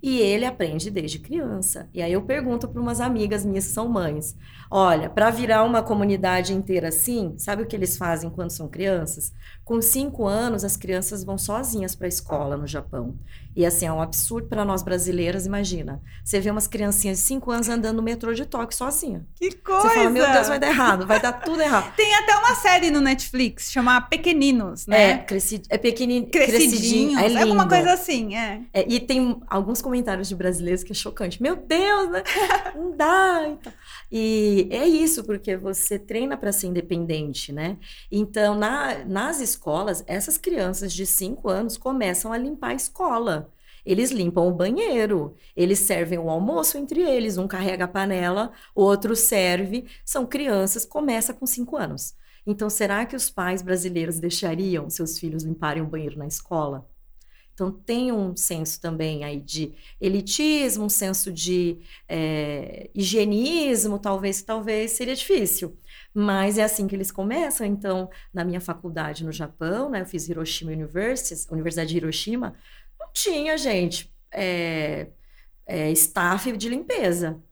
[0.07, 1.91] e ele aprende desde criança.
[1.93, 4.37] E aí eu pergunto para umas amigas minhas que são mães:
[4.71, 9.33] olha, para virar uma comunidade inteira assim, sabe o que eles fazem quando são crianças?
[9.65, 13.17] Com cinco anos, as crianças vão sozinhas para a escola no Japão.
[13.55, 16.01] E assim, é um absurdo para nós brasileiras, imagina.
[16.23, 19.27] Você vê umas criancinhas de cinco anos andando no metrô de Tóquio sozinha.
[19.35, 19.89] Que coisa!
[19.89, 21.95] Você fala, meu Deus, vai dar errado, vai dar tudo errado.
[21.97, 25.11] Tem até uma série no Netflix, chama Pequeninos, né?
[25.13, 27.75] É, cresci, é pequenininho, Crescidinhos, crescidinho, é é alguma lindo.
[27.75, 28.61] coisa assim, é.
[28.75, 31.43] É, e tem alguns comentários de brasileiros que é chocante.
[31.43, 32.23] Meu Deus, né?
[32.77, 33.49] Não dá.
[33.49, 33.73] E, tal.
[34.11, 37.79] E é isso, porque você treina para ser independente, né?
[38.11, 43.53] Então, na- nas escolas, essas crianças de 5 anos começam a limpar a escola.
[43.85, 49.15] Eles limpam o banheiro, eles servem o almoço entre eles, um carrega a panela, outro
[49.15, 49.87] serve.
[50.05, 52.15] São crianças, começa com 5 anos.
[52.47, 56.87] Então, será que os pais brasileiros deixariam seus filhos limparem o banheiro na escola?
[57.57, 64.93] Então, tem um senso também aí de elitismo, um senso de é, higienismo, talvez, talvez
[64.93, 65.79] seria difícil.
[66.15, 67.67] Mas é assim que eles começam.
[67.67, 72.55] Então, na minha faculdade no Japão, né, eu fiz Hiroshima University, Universidade de Hiroshima,
[73.01, 75.09] não tinha, gente, é,
[75.67, 77.43] é, staff de limpeza.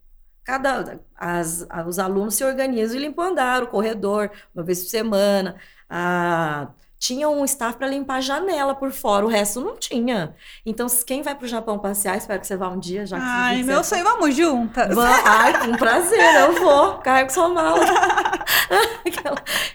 [0.44, 4.82] Cada, as, a- os alunos se organizam e limpam o andar, o corredor, uma vez
[4.84, 5.60] por semana.
[5.88, 6.72] Ah,
[7.06, 10.34] tinha um staff para limpar a janela por fora, o resto não tinha.
[10.64, 13.22] Então, quem vai para o Japão passear, espero que você vá um dia, já que
[13.26, 14.94] Ai, meu sonho, vamos juntas.
[14.94, 17.84] Vá- Ai, um prazer, eu vou, carrego sua mala.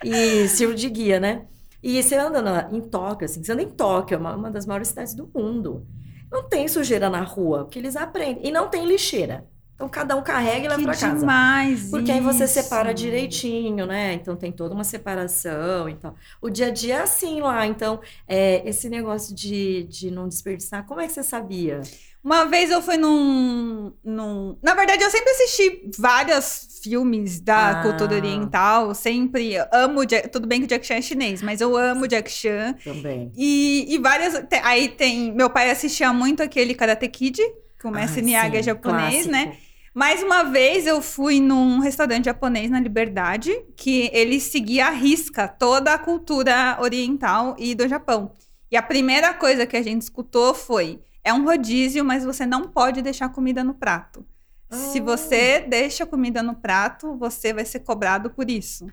[0.03, 1.43] E sirvo de guia, né?
[1.83, 4.65] E você anda na- em Tóquio, assim, você anda em Tóquio, é uma, uma das
[4.65, 5.85] maiores cidades do mundo.
[6.31, 8.47] Não tem sujeira na rua, porque eles aprendem.
[8.47, 9.45] E não tem lixeira.
[9.79, 11.19] Então cada um carrega e leva para casa.
[11.19, 12.53] demais Porque aí você isso.
[12.55, 14.11] separa direitinho, né?
[14.13, 16.15] Então tem toda uma separação e tal.
[16.41, 17.65] O dia a dia é assim lá.
[17.65, 21.79] Então, é, esse negócio de, de não desperdiçar, como é que você sabia?
[22.21, 24.57] Uma vez eu fui num, num.
[24.61, 27.81] Na verdade, eu sempre assisti vários filmes da Ah.
[27.81, 28.93] cultura oriental.
[28.93, 30.05] Sempre amo.
[30.05, 32.75] Jack- Tudo bem que o Jack Chan é chinês, mas eu amo Jack Chan.
[32.83, 33.31] Também.
[33.37, 34.33] E, e várias.
[34.63, 35.31] Aí tem.
[35.31, 37.39] Meu pai assistia muito aquele Karate Kid,
[37.79, 39.55] que o Mestre Ai, Miyagi é japonês, né?
[39.93, 45.47] Mais uma vez eu fui num restaurante japonês na Liberdade, que ele seguia à risca
[45.47, 48.33] toda a cultura oriental e do Japão.
[48.71, 52.67] E a primeira coisa que a gente escutou foi: é um rodízio, mas você não
[52.67, 54.25] pode deixar comida no prato.
[54.71, 55.03] Se Ah.
[55.03, 58.85] você deixa comida no prato, você vai ser cobrado por isso.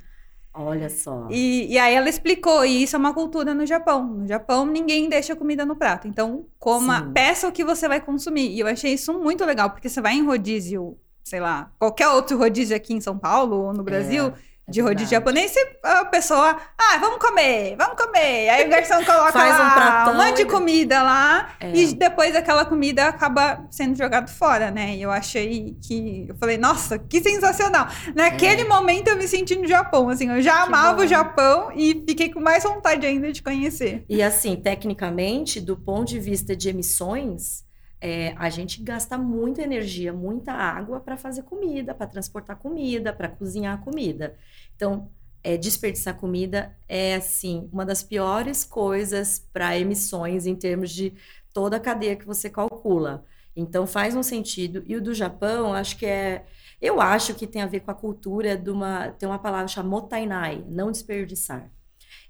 [0.58, 1.28] Olha só.
[1.30, 4.06] E, e aí ela explicou, e isso é uma cultura no Japão.
[4.06, 6.08] No Japão, ninguém deixa comida no prato.
[6.08, 7.12] Então, coma, Sim.
[7.12, 8.50] peça o que você vai consumir.
[8.52, 12.38] E eu achei isso muito legal, porque você vai em rodízio, sei lá, qualquer outro
[12.38, 14.32] rodízio aqui em São Paulo ou no Brasil, É
[14.68, 18.48] de rodízio japonês, a pessoa, ah, vamos comer, vamos comer.
[18.48, 21.70] Aí o garçom coloca Faz um pratão um monte de comida lá É.
[21.72, 24.96] e depois aquela comida acaba sendo jogada fora, né?
[24.96, 27.86] E eu achei que eu falei, nossa, que sensacional.
[28.14, 30.56] Naquele momento eu me senti no Japão, assim, eu já É.
[30.62, 31.02] Que amava bom.
[31.04, 34.04] o Japão e fiquei com mais vontade ainda de conhecer.
[34.08, 37.64] E assim, tecnicamente, do ponto de vista de emissões,
[38.00, 43.28] é, a gente gasta muita energia, muita água para fazer comida, para transportar comida, para
[43.28, 44.36] cozinhar comida.
[44.74, 45.10] Então,
[45.42, 51.14] é, desperdiçar comida é assim uma das piores coisas para emissões em termos de
[51.52, 53.24] toda a cadeia que você calcula.
[53.54, 54.82] Então faz um sentido.
[54.86, 56.44] E o do Japão, acho que é
[56.80, 59.10] eu acho que tem a ver com a cultura de uma.
[59.12, 61.70] Tem uma palavra chamada motainai, não desperdiçar.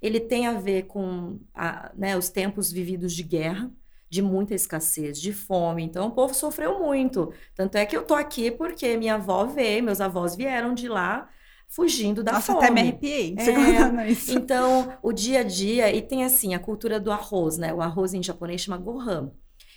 [0.01, 3.71] Ele tem a ver com a, né, os tempos vividos de guerra,
[4.09, 5.83] de muita escassez, de fome.
[5.83, 7.33] Então o povo sofreu muito.
[7.55, 11.29] Tanto é que eu tô aqui porque minha avó veio, meus avós vieram de lá
[11.69, 12.65] fugindo da Nossa, fome.
[12.65, 13.35] até me arrepiei.
[13.37, 13.55] Você É.
[13.55, 14.33] contando isso.
[14.33, 17.75] Então, o dia a dia, e tem assim, a cultura do arroz, né?
[17.75, 19.33] O arroz em japonês chama gohan.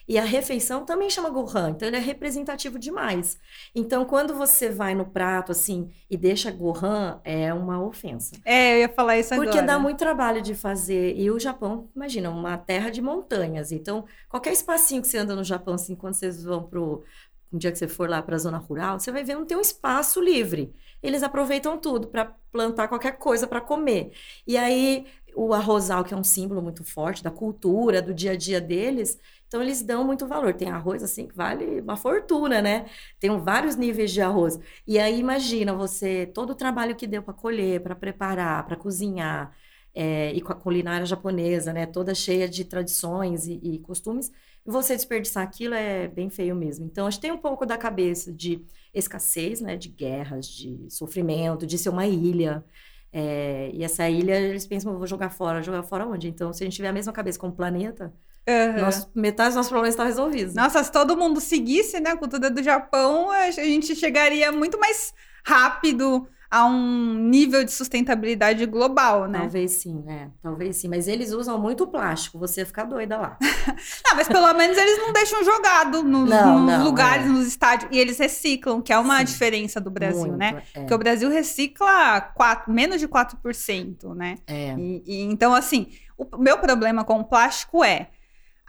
[0.09, 3.39] E a refeição também chama gohan, então ele é representativo demais.
[3.75, 8.35] Então, quando você vai no prato, assim, e deixa gohan, é uma ofensa.
[8.43, 9.67] É, eu ia falar isso Porque agora.
[9.67, 11.15] dá muito trabalho de fazer.
[11.15, 13.71] E o Japão, imagina, uma terra de montanhas.
[13.71, 17.03] Então, qualquer espacinho que você anda no Japão, assim, quando vocês vão pro.
[17.51, 19.57] Um dia que você for lá para a zona rural, você vai ver não tem
[19.57, 20.71] um espaço livre.
[21.01, 24.11] Eles aproveitam tudo para plantar qualquer coisa para comer.
[24.45, 28.35] E aí, o arrozal, que é um símbolo muito forte da cultura, do dia a
[28.35, 29.17] dia deles,
[29.49, 30.53] então eles dão muito valor.
[30.53, 32.85] Tem arroz, assim, que vale uma fortuna, né?
[33.19, 34.59] Tem vários níveis de arroz.
[34.87, 39.53] E aí, imagina você, todo o trabalho que deu para colher, para preparar, para cozinhar,
[39.93, 44.31] é, e com a culinária japonesa, né, toda cheia de tradições e, e costumes,
[44.65, 46.85] e você desperdiçar aquilo é bem feio mesmo.
[46.85, 51.65] Então, acho que tem um pouco da cabeça de escassez, né, de guerras, de sofrimento,
[51.65, 52.63] de ser uma ilha.
[53.11, 56.27] É, e essa ilha, eles pensam, vou jogar fora, jogar fora onde?
[56.27, 58.13] Então, se a gente tiver a mesma cabeça com o planeta,
[58.49, 58.81] Aham.
[58.81, 60.53] nosso- metade dos nossos problemas estão resolvidos.
[60.55, 65.13] Nossa, se todo mundo seguisse né, a cultura do Japão, a gente chegaria muito mais
[65.45, 69.41] rápido a um nível de sustentabilidade global, né?
[69.41, 70.87] Talvez sim, é, talvez sim.
[70.87, 73.37] Mas eles usam muito plástico, você fica doida lá.
[74.03, 77.29] Não, mas pelo menos eles não deixam jogado nos, Não, nos não, lugares, é.
[77.29, 77.91] nos estádios.
[77.93, 79.25] E eles reciclam, que é uma Sim.
[79.25, 80.63] diferença do Brasil, Muito, né?
[80.73, 82.33] É, Porque o Brasil recicla
[82.67, 84.35] menos de 4%, né?
[84.47, 84.73] é.
[84.77, 88.09] E, e então, assim, o meu problema com o plástico é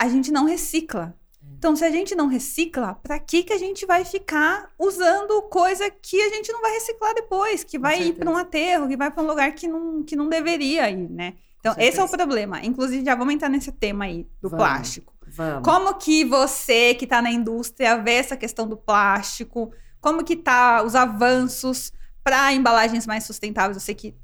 [0.00, 1.14] a gente não recicla.
[1.58, 5.90] Então, se a gente não recicla, pra que que a gente vai ficar usando coisa
[5.90, 9.10] que a gente não vai reciclar depois, que vai ir para um aterro, que vai
[9.10, 11.34] para um lugar que não, que não deveria ir, né?
[11.58, 12.64] Então, esse é o problema.
[12.64, 14.64] Inclusive, já vamos entrar nesse tema aí do Vamos.
[14.64, 15.12] plástico.
[15.26, 15.62] Vamos.
[15.62, 19.70] Como que você, que está na indústria, vê essa questão do plástico?
[20.00, 21.92] Como que tá os avanços
[22.24, 23.76] para embalagens mais sustentáveis?
[23.76, 24.14] Eu sei que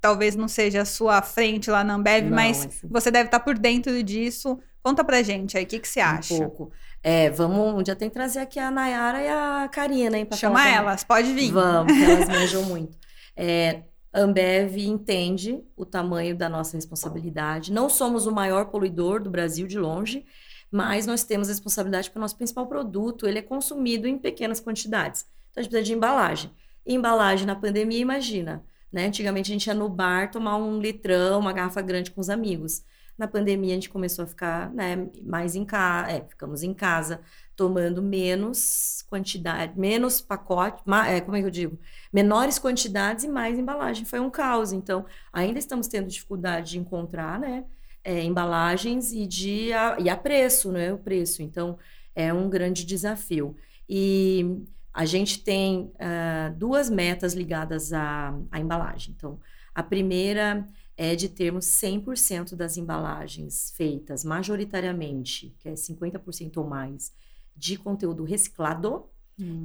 [0.00, 2.88] talvez não seja a sua frente lá na Ambev, Não, mas assim.
[2.90, 4.58] você deve estar por dentro disso.
[4.84, 6.34] Conta pra gente aí, o que, que você acha?
[6.34, 6.70] Um pouco.
[7.02, 10.28] É, vamos, um dia tem que trazer aqui a Nayara e a Karina, hein?
[10.34, 11.50] Chama elas, pode vir.
[11.52, 12.98] Vamos, elas manjam muito.
[13.34, 17.72] É, Ambev entende o tamanho da nossa responsabilidade.
[17.72, 20.26] Não somos o maior poluidor do Brasil de longe,
[20.70, 25.24] mas nós temos responsabilidade porque o nosso principal produto ele é consumido em pequenas quantidades.
[25.50, 26.50] Então a gente precisa de embalagem.
[26.84, 29.06] E embalagem na pandemia, imagina, né?
[29.06, 32.82] Antigamente a gente ia no bar tomar um litrão, uma garrafa grande com os amigos.
[33.16, 37.20] Na pandemia a gente começou a ficar, né, mais em casa, é, ficamos em casa,
[37.54, 41.78] tomando menos quantidade, menos pacote, é, como é que eu digo?
[42.12, 44.04] Menores quantidades e mais embalagem.
[44.04, 44.72] Foi um caos.
[44.72, 47.64] Então, ainda estamos tendo dificuldade de encontrar, né,
[48.02, 51.42] é, embalagens e de a, e a preço, né, o preço.
[51.42, 51.78] Então,
[52.14, 53.56] é um grande desafio.
[53.88, 59.12] E a gente tem ah, duas metas ligadas à, à embalagem.
[59.16, 59.40] Então,
[59.74, 67.12] a primeira é de termos 100% das embalagens feitas majoritariamente, que é 50% ou mais,
[67.56, 69.04] de conteúdo reciclado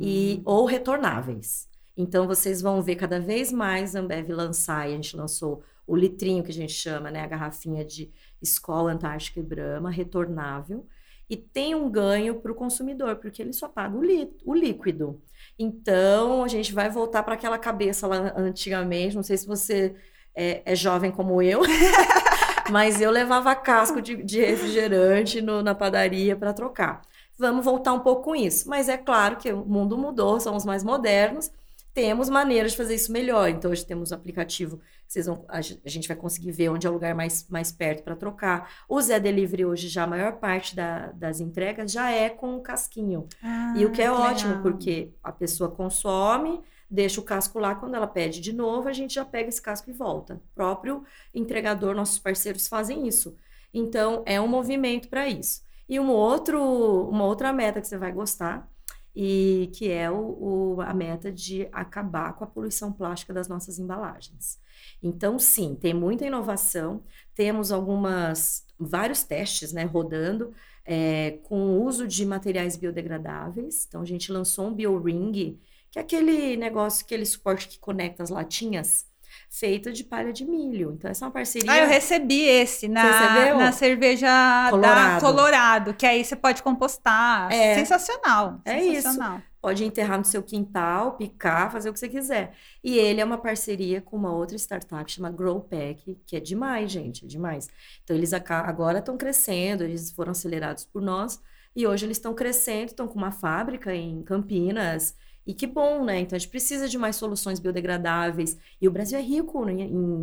[0.01, 1.67] e ou retornáveis.
[1.95, 5.95] Então vocês vão ver cada vez mais a Ambev lançar, e a gente lançou o
[5.95, 8.11] litrinho que a gente chama, né, a garrafinha de
[8.41, 10.87] Skol, Antártica e Brahma, retornável,
[11.29, 15.21] e tem um ganho para o consumidor, porque ele só paga o, li- o líquido.
[15.57, 19.95] Então a gente vai voltar para aquela cabeça lá antigamente, não sei se você
[20.35, 21.61] é, é jovem como eu,
[22.71, 27.01] mas eu levava casco de, de refrigerante no- na padaria para trocar.
[27.37, 28.69] Vamos voltar um pouco com isso.
[28.69, 31.49] Mas é claro que o mundo mudou, somos mais modernos,
[31.93, 33.49] temos maneiras de fazer isso melhor.
[33.49, 36.93] Então, hoje temos o aplicativo, vocês vão, a gente vai conseguir ver onde é o
[36.93, 38.69] lugar mais, mais perto para trocar.
[38.87, 42.61] O Zé Delivery hoje já a maior parte da, das entregas já é com o
[42.61, 43.25] casquinho.
[43.41, 44.63] Ah, e o que é que ótimo, legal.
[44.63, 49.13] porque a pessoa consome, deixa o casco lá, quando ela pede de novo, a gente
[49.13, 50.35] já pega esse casco e volta.
[50.35, 53.35] O próprio entregador, nossos parceiros fazem isso.
[53.73, 55.61] Então, é um movimento para isso.
[55.87, 56.59] E um outro,
[57.09, 58.67] uma outra meta que você vai gostar
[59.15, 63.79] e que é o, o, a meta de acabar com a poluição plástica das nossas
[63.79, 64.59] embalagens.
[65.01, 67.03] Então, sim, tem muita inovação,
[67.35, 70.53] temos algumas vários testes né, rodando
[70.85, 73.85] é, com o uso de materiais biodegradáveis.
[73.87, 75.59] Então, a gente lançou um BioRing,
[75.91, 79.09] que é aquele negócio, aquele suporte que conecta as latinhas
[79.49, 80.93] feita de palha de milho.
[80.93, 81.71] Então, essa é uma parceria.
[81.71, 84.29] Ah, eu recebi esse na, na cerveja
[84.69, 85.21] Colorado.
[85.21, 87.51] da Colorado, que aí você pode compostar.
[87.51, 87.75] É.
[87.75, 88.61] Sensacional.
[88.63, 89.37] É sensacional.
[89.37, 89.49] isso.
[89.61, 92.53] Pode enterrar no seu quintal, picar, fazer o que você quiser.
[92.81, 97.25] E ele é uma parceria com uma outra startup chama Growpack, que é demais, gente,
[97.25, 97.67] é demais.
[98.03, 101.41] Então, eles agora estão crescendo, eles foram acelerados por nós,
[101.75, 105.15] e hoje eles estão crescendo, estão com uma fábrica em Campinas,
[105.49, 106.19] e que bom, né?
[106.19, 108.55] Então a gente precisa de mais soluções biodegradáveis.
[108.79, 109.81] E o Brasil é rico em,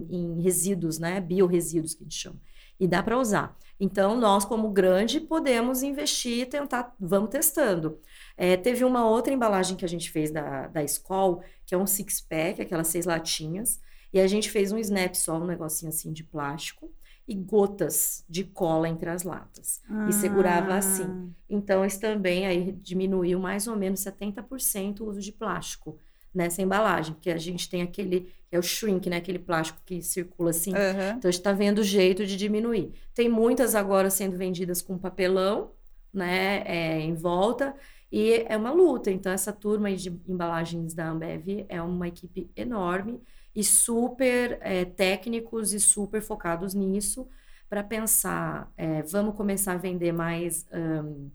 [0.09, 1.21] em, resíduos, né?
[1.21, 2.37] Biorresíduos que a gente chama.
[2.79, 3.59] E dá para usar.
[3.81, 7.99] Então, nós, como grande, podemos investir e tentar, vamos testando.
[8.37, 11.89] É, teve uma outra embalagem que a gente fez da, da Skol, que é um
[11.89, 13.81] six-pack, aquelas seis latinhas,
[14.12, 16.89] e a gente fez um snap só, um negocinho assim de plástico
[17.27, 19.81] e gotas de cola entre as latas.
[19.91, 20.09] Ah.
[20.09, 21.05] E segurava assim.
[21.05, 21.27] Ah.
[21.51, 25.99] Então, isso também aí diminuiu mais ou menos 70% o uso de plástico
[26.33, 29.17] nessa embalagem, porque a gente tem aquele, é o shrink, né?
[29.17, 30.71] Aquele plástico que circula assim.
[30.73, 31.17] Uhum.
[31.17, 32.93] Então, a gente está vendo o jeito de diminuir.
[33.15, 35.73] Tem muitas agora sendo vendidas com papelão,
[36.12, 36.62] né?
[36.67, 37.75] É, em volta.
[38.12, 39.11] E é uma luta.
[39.11, 43.21] Então, essa turma de embalagens da Ambev é uma equipe enorme
[43.57, 47.27] e super é, técnicos e super focados nisso
[47.71, 51.31] para pensar, é, vamos começar a vender mais um,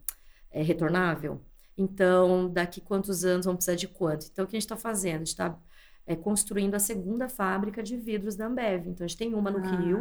[0.52, 1.42] é, retornável?
[1.76, 4.28] Então, daqui quantos anos vamos precisar de quanto?
[4.32, 5.16] Então, o que a gente está fazendo?
[5.16, 5.58] A gente está
[6.06, 8.88] é, construindo a segunda fábrica de vidros da Ambev.
[8.88, 9.98] Então, a gente tem uma no ah, Rio.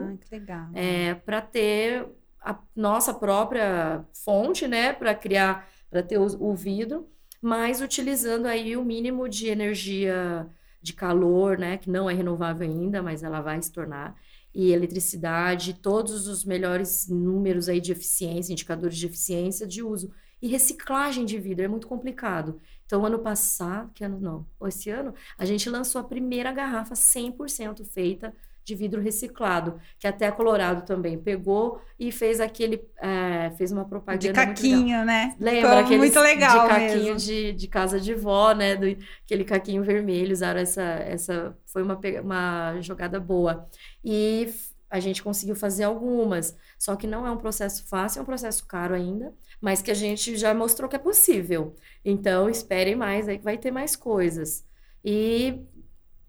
[0.74, 2.06] É, para ter
[2.42, 4.92] a nossa própria fonte, né?
[4.92, 7.09] Para criar, para ter o, o vidro,
[7.40, 10.46] mas utilizando aí o mínimo de energia
[10.82, 14.16] de calor, né, que não é renovável ainda, mas ela vai se tornar,
[14.54, 20.10] e eletricidade, todos os melhores números aí de eficiência, indicadores de eficiência de uso.
[20.42, 22.60] E reciclagem de vidro é muito complicado.
[22.86, 27.84] Então, ano passado, que ano não, esse ano, a gente lançou a primeira garrafa 100%
[27.84, 28.34] feita
[28.70, 33.85] de vidro reciclado, que até a Colorado também pegou e fez aquele, é, fez uma
[33.85, 35.35] propaganda de caquinho, né?
[35.40, 38.76] Lembra aquele muito legal de caquinho de, de casa de vó, né?
[38.76, 38.87] Do,
[39.24, 43.68] aquele caquinho vermelho, usaram essa, essa foi uma, uma jogada boa
[44.04, 44.48] e
[44.88, 48.66] a gente conseguiu fazer algumas, só que não é um processo fácil, é um processo
[48.66, 51.76] caro ainda, mas que a gente já mostrou que é possível.
[52.04, 54.64] Então, esperem mais, aí vai ter mais coisas.
[55.04, 55.61] E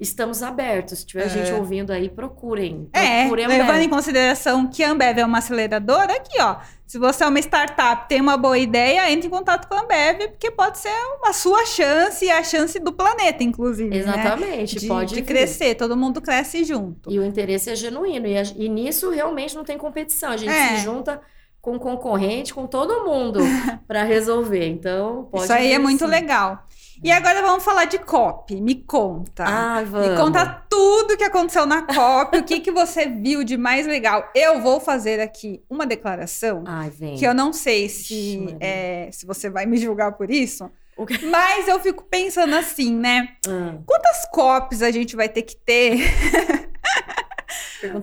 [0.01, 0.99] estamos abertos.
[0.99, 1.29] Se tiver é.
[1.29, 2.89] gente ouvindo aí, procurem.
[2.91, 6.57] É, procurem levando em consideração que a Ambev é uma aceleradora, aqui, ó.
[6.87, 10.29] Se você é uma startup, tem uma boa ideia, entre em contato com a Ambev,
[10.31, 10.91] porque pode ser
[11.23, 13.89] a sua chance e a chance do planeta, inclusive.
[13.89, 13.97] Né?
[13.97, 14.81] Exatamente, né?
[14.81, 17.09] de, pode de crescer, todo mundo cresce junto.
[17.09, 18.27] E o interesse é genuíno.
[18.27, 20.31] E, a, e nisso realmente não tem competição.
[20.31, 20.75] A gente é.
[20.75, 21.21] se junta
[21.61, 23.39] com concorrente, com todo mundo
[23.87, 24.67] para resolver.
[24.67, 26.67] Então, pode Isso aí é muito legal.
[27.03, 28.61] E agora vamos falar de COP.
[28.61, 29.43] Me conta.
[29.43, 30.09] Ah, vamos.
[30.09, 34.29] Me conta tudo que aconteceu na COP, o que, que você viu de mais legal.
[34.35, 39.49] Eu vou fazer aqui uma declaração Ai, que eu não sei se, é, se você
[39.49, 40.69] vai me julgar por isso.
[41.29, 43.29] Mas eu fico pensando assim, né?
[43.47, 43.81] Hum.
[43.85, 46.01] Quantas COPs a gente vai ter que ter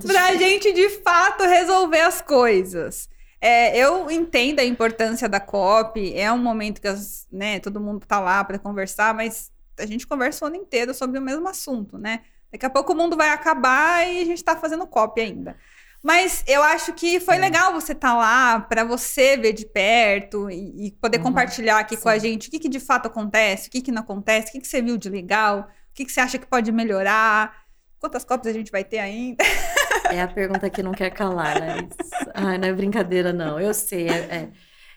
[0.05, 3.09] pra gente de fato resolver as coisas?
[3.41, 8.05] É, eu entendo a importância da COP, é um momento que as, né, todo mundo
[8.07, 11.97] tá lá para conversar, mas a gente conversa o ano inteiro sobre o mesmo assunto,
[11.97, 12.23] né?
[12.51, 15.57] Daqui a pouco o mundo vai acabar e a gente está fazendo COP ainda.
[16.03, 17.39] Mas eu acho que foi é.
[17.39, 21.79] legal você estar tá lá para você ver de perto e, e poder uhum, compartilhar
[21.79, 22.03] aqui sim.
[22.03, 24.53] com a gente o que, que, de fato acontece, o que, que não acontece, o
[24.53, 27.65] que, que você viu de legal, o que, que você acha que pode melhorar,
[27.99, 29.45] quantas COPs a gente vai ter ainda.
[30.11, 31.89] É a pergunta que não quer calar, né?
[32.35, 33.61] Ai, não é brincadeira, não.
[33.61, 34.53] Eu sei, é, é,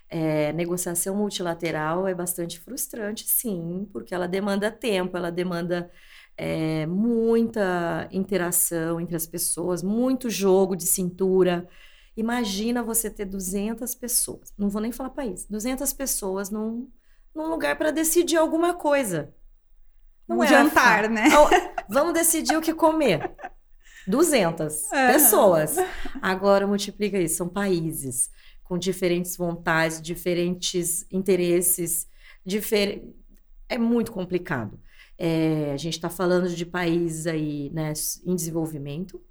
[0.10, 5.90] é, negociação multilateral é bastante frustrante, sim, porque ela demanda tempo, ela demanda
[6.38, 11.68] é, muita interação entre as pessoas, muito jogo de cintura.
[12.16, 16.90] Imagina você ter 200 pessoas, não vou nem falar país, 200 pessoas num,
[17.34, 19.34] num lugar para decidir alguma coisa.
[20.30, 21.30] um é jantar, né?
[21.90, 23.34] Vamos decidir o que comer.
[24.08, 25.14] 200 é.
[25.14, 25.76] pessoas.
[26.22, 28.30] Agora multiplica isso, são países
[28.64, 32.08] com diferentes vontades, diferentes interesses,
[32.46, 33.04] difer...
[33.68, 34.80] é muito complicado.
[35.18, 37.92] É, a gente está falando de países aí né,
[38.26, 39.22] em desenvolvimento,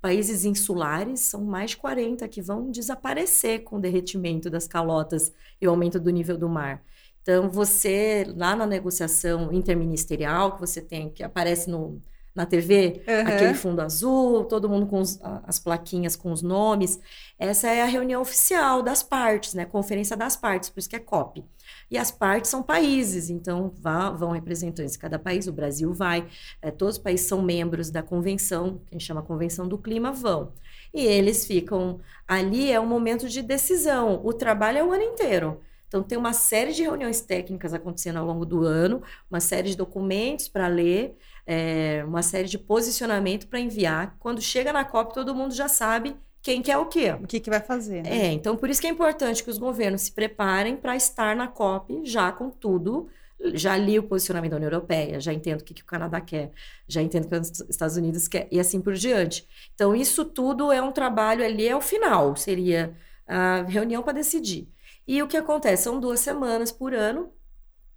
[0.00, 5.66] países insulares, são mais de 40 que vão desaparecer com o derretimento das calotas e
[5.66, 6.82] o aumento do nível do mar.
[7.20, 12.00] Então, você, lá na negociação interministerial, que você tem, que aparece no,
[12.38, 13.20] na TV, uhum.
[13.20, 17.00] aquele fundo azul, todo mundo com os, as plaquinhas com os nomes.
[17.36, 19.64] Essa é a reunião oficial das partes, né?
[19.64, 21.44] Conferência das partes, por isso que é COP.
[21.90, 26.26] E as partes são países, então vá, vão representantes de cada país, o Brasil vai,
[26.62, 30.12] é, todos os países são membros da convenção, que a gente chama Convenção do Clima,
[30.12, 30.52] vão.
[30.94, 34.20] E eles ficam ali, é um momento de decisão.
[34.24, 35.60] O trabalho é o ano inteiro.
[35.88, 39.76] Então, tem uma série de reuniões técnicas acontecendo ao longo do ano, uma série de
[39.76, 41.16] documentos para ler,
[41.50, 44.14] é, uma série de posicionamento para enviar.
[44.20, 47.12] Quando chega na COP, todo mundo já sabe quem quer o quê.
[47.12, 48.02] O que, que vai fazer.
[48.02, 48.26] Né?
[48.26, 51.48] É, então por isso que é importante que os governos se preparem para estar na
[51.48, 53.08] COP já com tudo.
[53.54, 56.50] Já li o posicionamento da União Europeia, já entendo o que, que o Canadá quer,
[56.88, 59.46] já entendo o que os Estados Unidos quer, e assim por diante.
[59.76, 62.96] Então, isso tudo é um trabalho ali, é o final, seria
[63.28, 64.68] a reunião para decidir.
[65.06, 65.84] E o que acontece?
[65.84, 67.32] São duas semanas por ano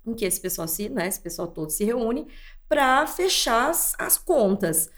[0.06, 2.28] em que esse pessoal se, né, esse pessoal todo se reúne
[2.72, 4.90] para fechar as, as, contas.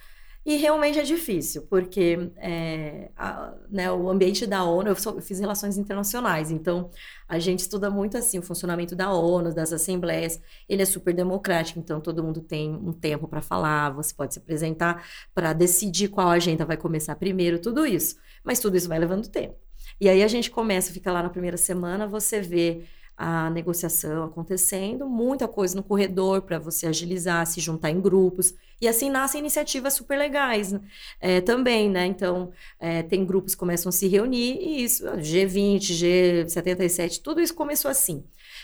[0.45, 5.21] E realmente é difícil, porque é, a, né, o ambiente da ONU, eu, sou, eu,
[5.23, 6.91] fiz relações internacionais, então
[7.27, 10.39] a gente estuda muito assim o funcionamento da ONU, das assembleias.
[10.69, 14.39] Ele é super democrático, então todo mundo tem um tempo para falar, você pode se
[14.39, 15.03] apresentar
[15.33, 18.17] para decidir qual agenda vai começar primeiro, tudo isso.
[18.43, 19.55] Mas tudo isso vai levando tempo.
[19.99, 22.83] E aí a gente começa, fica lá na primeira semana, você vê
[23.15, 28.53] a negociação acontecendo, muita coisa no corredor para você agilizar, se juntar em grupos.
[28.81, 30.73] E assim nascem iniciativas super legais
[31.19, 32.05] é, também, né?
[32.05, 37.53] Então, é, tem grupos que começam a se reunir e isso, G20, G77, tudo isso
[37.53, 38.23] começou assim.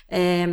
[0.10, 0.46] É,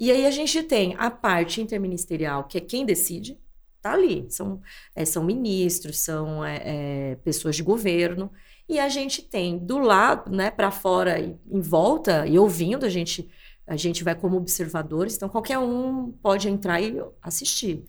[0.00, 3.38] e aí a gente tem a parte interministerial, que é quem decide,
[3.82, 4.26] tá ali.
[4.30, 4.60] São,
[4.94, 8.30] é, são ministros, são é, é, pessoas de governo.
[8.68, 13.28] E a gente tem do lado, né, para fora em volta, e ouvindo, a gente
[13.72, 17.82] a gente vai como observadores, então qualquer um pode entrar e assistir.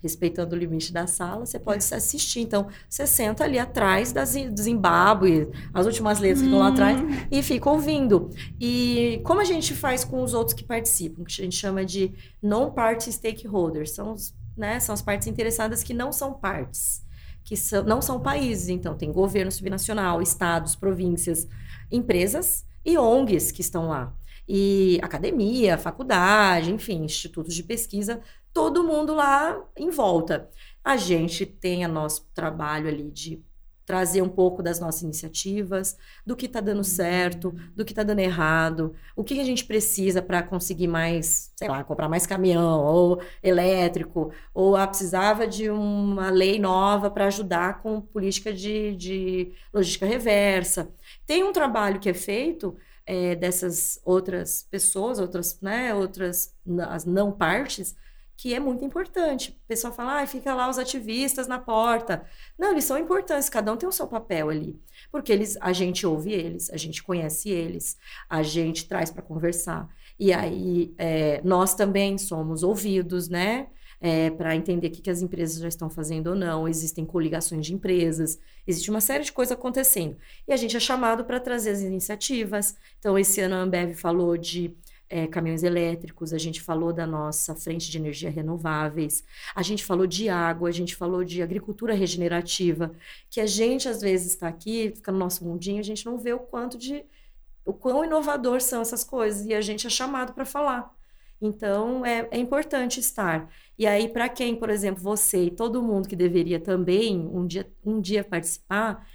[0.00, 1.96] Respeitando o limite da sala, você pode é.
[1.96, 2.40] assistir.
[2.40, 7.08] Então, você senta ali atrás das, do Zimbábue, as últimas letras ficam lá atrás, hum.
[7.30, 8.30] e fica ouvindo.
[8.58, 12.14] E como a gente faz com os outros que participam, que a gente chama de
[12.40, 17.04] non-party stakeholders, são, os, né, são as partes interessadas que não são partes,
[17.44, 18.68] que são, não são países.
[18.68, 21.46] Então, tem governo subnacional, estados, províncias,
[21.90, 24.14] empresas e ONGs que estão lá
[24.48, 28.20] e academia, faculdade, enfim, institutos de pesquisa,
[28.52, 30.48] todo mundo lá em volta.
[30.82, 33.44] A gente tem o nosso trabalho ali de
[33.88, 38.18] trazer um pouco das nossas iniciativas, do que está dando certo, do que está dando
[38.18, 43.22] errado, o que a gente precisa para conseguir mais, sei lá, comprar mais caminhão ou
[43.42, 50.04] elétrico, ou ah, precisava de uma lei nova para ajudar com política de, de logística
[50.04, 50.90] reversa.
[51.26, 52.76] Tem um trabalho que é feito
[53.08, 56.54] é, dessas outras pessoas, outras, né, outras,
[56.90, 57.96] as não partes,
[58.36, 59.58] que é muito importante.
[59.64, 62.24] O pessoal fala, ah, fica lá os ativistas na porta.
[62.56, 64.78] Não, eles são importantes, cada um tem o seu papel ali.
[65.10, 67.96] Porque eles, a gente ouve eles, a gente conhece eles,
[68.28, 69.88] a gente traz para conversar.
[70.20, 73.68] E aí, é, nós também somos ouvidos, né?
[74.00, 76.68] É, para entender o que, que as empresas já estão fazendo ou não.
[76.68, 80.16] Existem coligações de empresas, existe uma série de coisas acontecendo.
[80.46, 82.76] E a gente é chamado para trazer as iniciativas.
[82.98, 84.76] Então, esse ano a Ambev falou de
[85.08, 89.24] é, caminhões elétricos, a gente falou da nossa frente de energia renováveis,
[89.54, 92.92] a gente falou de água, a gente falou de agricultura regenerativa,
[93.30, 96.32] que a gente às vezes está aqui, fica no nosso mundinho, a gente não vê
[96.32, 97.04] o quanto de
[97.64, 100.97] o quão inovador são essas coisas e a gente é chamado para falar.
[101.40, 103.48] Então é, é importante estar.
[103.78, 107.70] E aí, para quem, por exemplo, você e todo mundo que deveria também um dia,
[107.84, 109.06] um dia participar,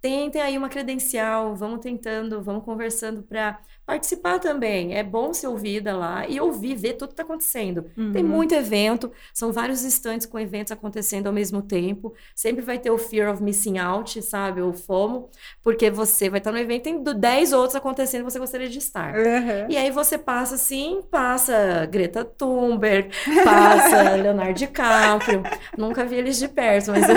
[0.00, 4.94] tentem aí uma credencial, vamos tentando, vamos conversando para participar também.
[4.94, 7.86] É bom ser ouvida lá e ouvir, ver tudo que está acontecendo.
[7.96, 8.12] Uhum.
[8.12, 12.14] Tem muito evento, são vários instantes com eventos acontecendo ao mesmo tempo.
[12.34, 14.62] Sempre vai ter o fear of missing out, sabe?
[14.62, 15.28] O FOMO,
[15.62, 19.14] porque você vai estar no evento, tem 10 outros acontecendo e você gostaria de estar.
[19.14, 19.66] Uhum.
[19.68, 23.10] E aí você passa assim, passa Greta Thunberg,
[23.44, 25.42] passa Leonardo DiCaprio.
[25.76, 27.16] Nunca vi eles de perto, mas eu...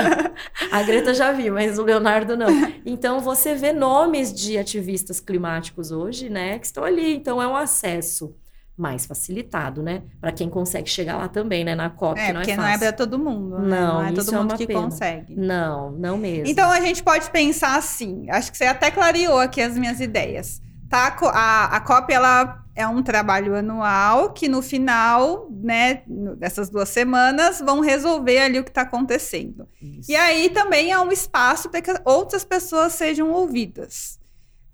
[0.72, 2.48] a Greta já vi, mas o Leonardo não.
[2.86, 7.16] Então, você vê nomes de ativistas climáticos hoje, né, que estão ali.
[7.16, 8.36] Então, é um acesso
[8.78, 10.04] mais facilitado, né?
[10.22, 11.74] Para quem consegue chegar lá também, né?
[11.74, 12.62] Na COP, é, não é porque fácil.
[12.62, 13.58] não é para todo mundo.
[13.58, 13.70] Né?
[13.70, 14.82] Não, não é todo é mundo uma que pena.
[14.82, 15.36] consegue.
[15.36, 16.46] Não, não mesmo.
[16.46, 18.30] Então a gente pode pensar assim.
[18.30, 20.62] Acho que você até clareou aqui as minhas ideias.
[20.88, 21.08] Tá?
[21.34, 26.04] A A, COP ela é um trabalho anual que no final, né,
[26.38, 29.68] dessas duas semanas, vão resolver ali o que está acontecendo.
[29.82, 30.12] Isso.
[30.12, 34.20] E aí também há um espaço para que outras pessoas sejam ouvidas.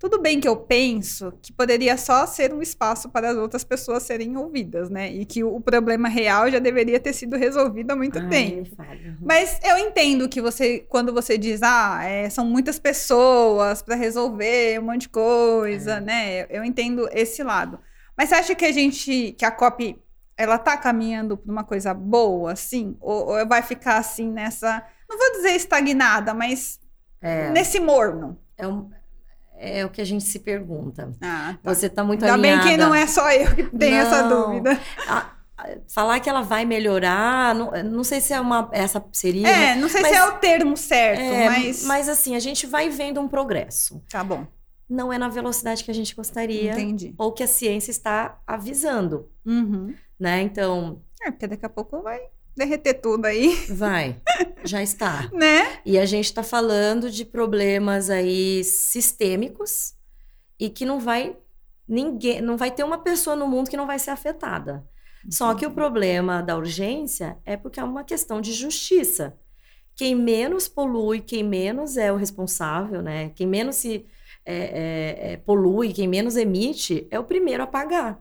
[0.04, 4.02] Tudo bem que eu penso que poderia só ser um espaço para as outras pessoas
[4.02, 5.10] serem ouvidas, né?
[5.10, 8.76] E que o problema real já deveria ter sido resolvido há muito Ai, tempo.
[8.82, 9.16] Uhum.
[9.22, 14.78] Mas eu entendo que você, quando você diz, ah, é, são muitas pessoas para resolver
[14.78, 16.00] um monte de coisa, É.
[16.02, 16.42] né?
[16.42, 17.78] Eu, eu entendo esse lado.
[18.14, 19.98] Mas você acha que a gente, que a COP,
[20.36, 22.94] ela tá caminhando para uma coisa boa, assim?
[23.00, 26.78] Ou, ou vai ficar assim nessa, não vou dizer estagnada, mas
[27.22, 28.38] É, nesse morno?
[28.58, 28.90] é, um-
[29.56, 31.10] é o que a gente se pergunta.
[31.20, 31.74] Ah, tá.
[31.74, 32.70] Você está muito Ainda bem alinhada.
[32.70, 34.46] que não é só eu que tenho essa Não.
[34.48, 34.78] dúvida.
[35.08, 39.48] A- a- falar que ela vai melhorar, não, não sei se é uma essa seria.
[39.48, 41.84] É, não sei mas- se é o termo certo, É, mas...
[41.84, 44.02] mas assim, a gente vai vendo um progresso.
[44.10, 44.46] Tá bom,
[44.88, 47.14] Não é na velocidade que a gente gostaria entendi.
[47.16, 49.94] ou que a ciência está avisando, Uhum.
[50.20, 50.42] né?
[50.42, 52.20] Então, É, porque daqui a pouco vai
[52.56, 54.20] derreter tudo aí, vai,
[54.64, 55.30] já está.
[55.32, 55.80] né?
[55.84, 59.94] E a gente está falando de problemas aí sistêmicos
[60.58, 61.36] e que não vai
[61.86, 64.86] ninguém, não vai ter uma pessoa no mundo que não vai ser afetada.
[65.30, 69.38] Só que o problema da urgência é porque é uma questão de justiça.
[69.96, 73.30] Quem menos polui, quem menos é o responsável, né?
[73.30, 74.06] Quem menos se
[74.44, 78.20] é, é, é, polui, quem menos emite, é o primeiro a pagar.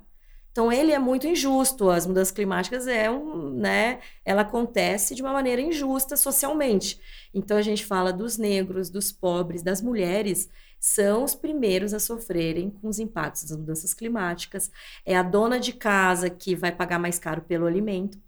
[0.53, 1.89] Então ele é muito injusto.
[1.89, 3.99] As mudanças climáticas é um, né?
[4.23, 6.99] Ela acontece de uma maneira injusta socialmente.
[7.33, 10.47] Então a gente fala dos negros, dos pobres, das mulheres,
[10.79, 14.69] são os primeiros a sofrerem com os impactos das mudanças climáticas.
[15.03, 18.19] É a dona de casa que vai pagar mais caro pelo alimento.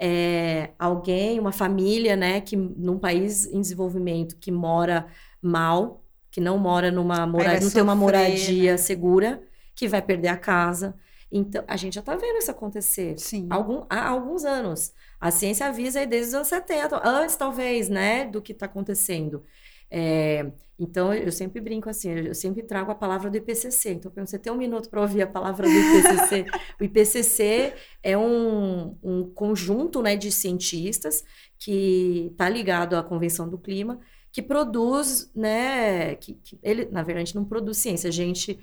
[0.00, 5.06] É alguém, uma família, né, que num país em desenvolvimento que mora
[5.40, 8.76] mal, que não mora numa moradia, não tem uma sofrer, moradia né?
[8.78, 9.42] segura,
[9.76, 10.96] que vai perder a casa.
[11.30, 13.46] Então, a gente já está vendo isso acontecer Sim.
[13.50, 14.92] algum, há alguns anos.
[15.20, 19.44] A ciência avisa aí desde os anos 70, antes talvez, né, do que está acontecendo.
[19.90, 23.94] É, então, eu sempre brinco assim, eu sempre trago a palavra do IPCC.
[23.94, 26.46] Então, para você ter um minuto para ouvir a palavra do IPCC.
[26.80, 31.24] o IPCC é um, um conjunto né, de cientistas
[31.58, 33.98] que está ligado à Convenção do Clima,
[34.30, 38.58] que produz, né, que, que ele, na verdade, não produz ciência, a gente,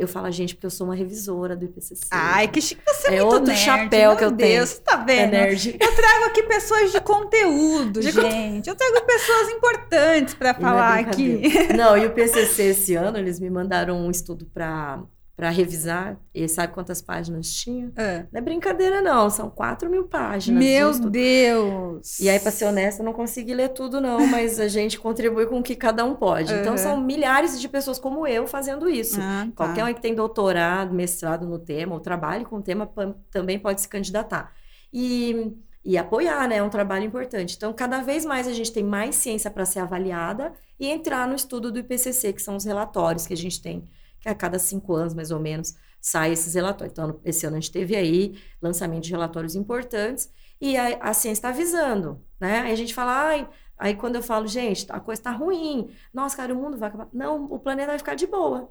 [0.00, 2.06] eu falo a gente porque eu sou uma revisora do IPCC.
[2.10, 2.80] Ai, que chique.
[2.86, 4.66] Você é, É muito outro nerd, chapéu que eu Deus, tenho.
[4.66, 5.30] Você tá é vendo?
[5.32, 5.76] nerd.
[5.78, 8.68] Eu trago aqui pessoas de conteúdo, De con- gente.
[8.68, 11.42] Eu trago pessoas importantes para E não é falar aqui.
[11.76, 15.02] Não, e o PCC esse ano, eles me mandaram um estudo para
[15.36, 16.16] para revisar.
[16.34, 17.92] E sabe quantas páginas tinha?
[17.96, 19.28] Ah, Não é brincadeira, não.
[19.28, 20.62] São 4 mil páginas.
[20.62, 20.92] Meu.
[21.10, 22.20] Deus.
[22.20, 25.46] E aí, para ser honesta, eu não consegui ler tudo, não, mas a gente contribui
[25.46, 26.52] com o que cada um pode.
[26.54, 26.78] Então, Uhum.
[26.78, 29.18] são milhares de pessoas como eu fazendo isso.
[29.20, 29.66] Ah, tá.
[29.66, 32.88] Qualquer um que tem doutorado, mestrado no tema, ou trabalhe com o tema,
[33.30, 34.52] também pode se candidatar.
[34.92, 35.52] E,
[35.84, 36.58] e apoiar, né?
[36.58, 37.54] É um trabalho importante.
[37.56, 41.34] Então, cada vez mais a gente tem mais ciência para ser avaliada e entrar no
[41.34, 43.84] estudo do IPCC, que são os relatórios que a gente tem,
[44.24, 46.92] que a cada cinco anos, mais ou menos, sai esses relatórios.
[46.92, 51.40] Então, esse ano a gente teve aí lançamento de relatórios importantes e a, a ciência
[51.40, 52.60] está avisando, né?
[52.60, 53.48] Aí a gente fala, ai.
[53.76, 57.08] Aí quando eu falo, gente, a coisa está ruim, nossa, cara, o mundo vai acabar.
[57.12, 58.70] Não, o planeta vai ficar de boa.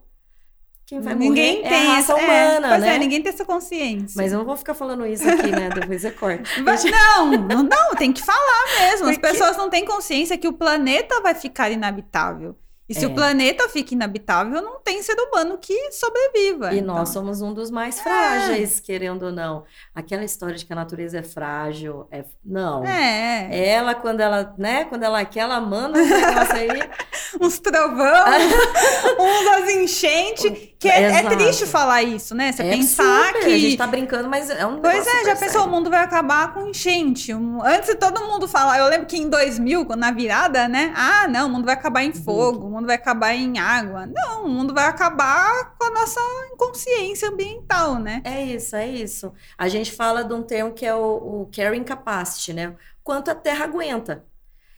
[0.88, 2.96] Quem vai ninguém morrer tem é a raça essa, é, humana, pois né?
[2.96, 4.16] é, ninguém tem essa consciência.
[4.18, 5.70] Mas eu não vou ficar falando isso aqui, né?
[5.70, 6.50] Depois você corta.
[6.64, 9.08] Mas não, não, não, tem que falar mesmo.
[9.08, 12.58] As Porque- pessoas não têm consciência que o planeta vai ficar inabitável.
[12.94, 13.08] E se É.
[13.08, 16.74] o planeta fica inabitável, não tem ser humano que sobreviva.
[16.74, 19.64] E Então, nós somos um dos mais frágeis, querendo ou não.
[19.96, 22.86] Aquela história de que a natureza é frágil, é não.
[22.86, 26.68] É, Ela, quando ela, né, quando ela quer, ela manda um negócio aí.
[27.42, 28.26] uns trovão,
[29.20, 30.73] uns as enchentes.
[30.84, 32.52] Que é, é triste falar isso, né?
[32.52, 33.54] Você é pensar super, que.
[33.54, 36.54] A gente tá brincando, mas é um Pois é, já pensou, o mundo vai acabar
[36.54, 37.34] com enchente.
[37.34, 40.94] Um- Antes todo mundo falava, eu lembro que em 2000, quando na virada, né?
[40.96, 42.14] Ah, não, o mundo vai acabar em Uhum.
[42.24, 44.06] fogo, o mundo vai acabar em água.
[44.06, 46.20] Não, o mundo vai acabar com a nossa
[46.54, 48.22] inconsciência ambiental, né?
[48.26, 49.32] É isso, é isso.
[49.58, 52.76] A gente fala de um termo que é o, o carrying capacity, né?
[53.04, 54.26] Quanto a Terra aguenta.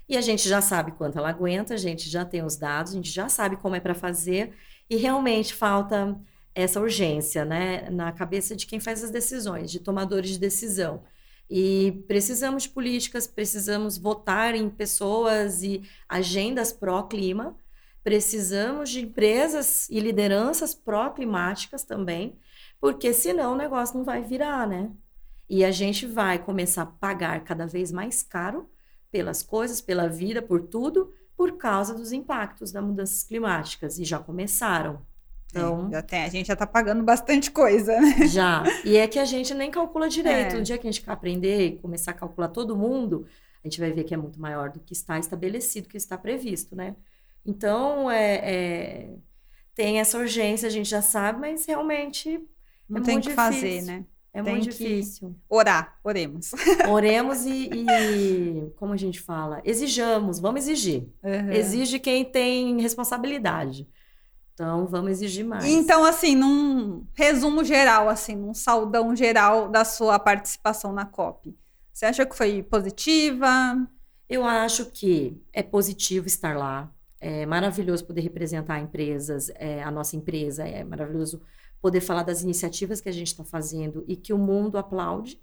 [0.07, 2.95] E a gente já sabe quanto ela aguenta, a gente já tem os dados, a
[2.95, 4.53] gente já sabe como é para fazer,
[4.89, 6.19] e realmente falta
[6.53, 11.03] essa urgência, né, na cabeça de quem faz as decisões, de tomadores de decisão.
[11.49, 17.55] E precisamos de políticas, precisamos votar em pessoas e agendas pró-clima
[18.05, 22.37] precisamos de empresas e lideranças pró-climáticas também,
[22.79, 24.91] porque senão o negócio não vai virar, né?
[25.49, 28.69] E a gente vai começar a pagar cada vez mais caro
[29.11, 33.99] pelas coisas, pela vida, por tudo, por causa dos impactos das mudanças climáticas.
[33.99, 35.01] E já começaram.
[35.49, 38.27] Então, é, tem, a gente já está pagando bastante coisa, né?
[38.27, 38.63] Já.
[38.83, 40.55] E é que a gente nem calcula direito.
[40.55, 40.57] É.
[40.57, 43.25] No dia que a gente aprender e começar a calcular todo mundo,
[43.63, 46.75] a gente vai ver que é muito maior do que está estabelecido, que está previsto,
[46.75, 46.95] né?
[47.45, 49.09] Então, é, é
[49.73, 52.41] tem essa urgência, a gente já sabe, mas realmente
[52.89, 53.61] não é tem muito que difícil.
[53.61, 54.05] fazer, né?
[54.35, 55.33] É Tem muito difícil.
[55.47, 56.51] Orar, oremos.
[56.91, 61.07] Oremos e, e, como a gente fala, exijamos, vamos exigir.
[61.23, 61.51] Uhum.
[61.53, 63.87] Exige quem tem responsabilidade.
[64.53, 65.63] Então, vamos exigir mais.
[65.63, 71.57] Então, assim, num resumo geral, assim, num saudão geral da sua participação na COP,
[71.93, 73.87] você acha que foi positiva?
[74.27, 76.91] Eu acho que é positivo estar lá.
[77.21, 80.67] É maravilhoso poder representar empresas, é, a nossa empresa.
[80.67, 81.41] É maravilhoso
[81.85, 85.39] poder falar das iniciativas que a gente está fazendo e que o mundo aplaude,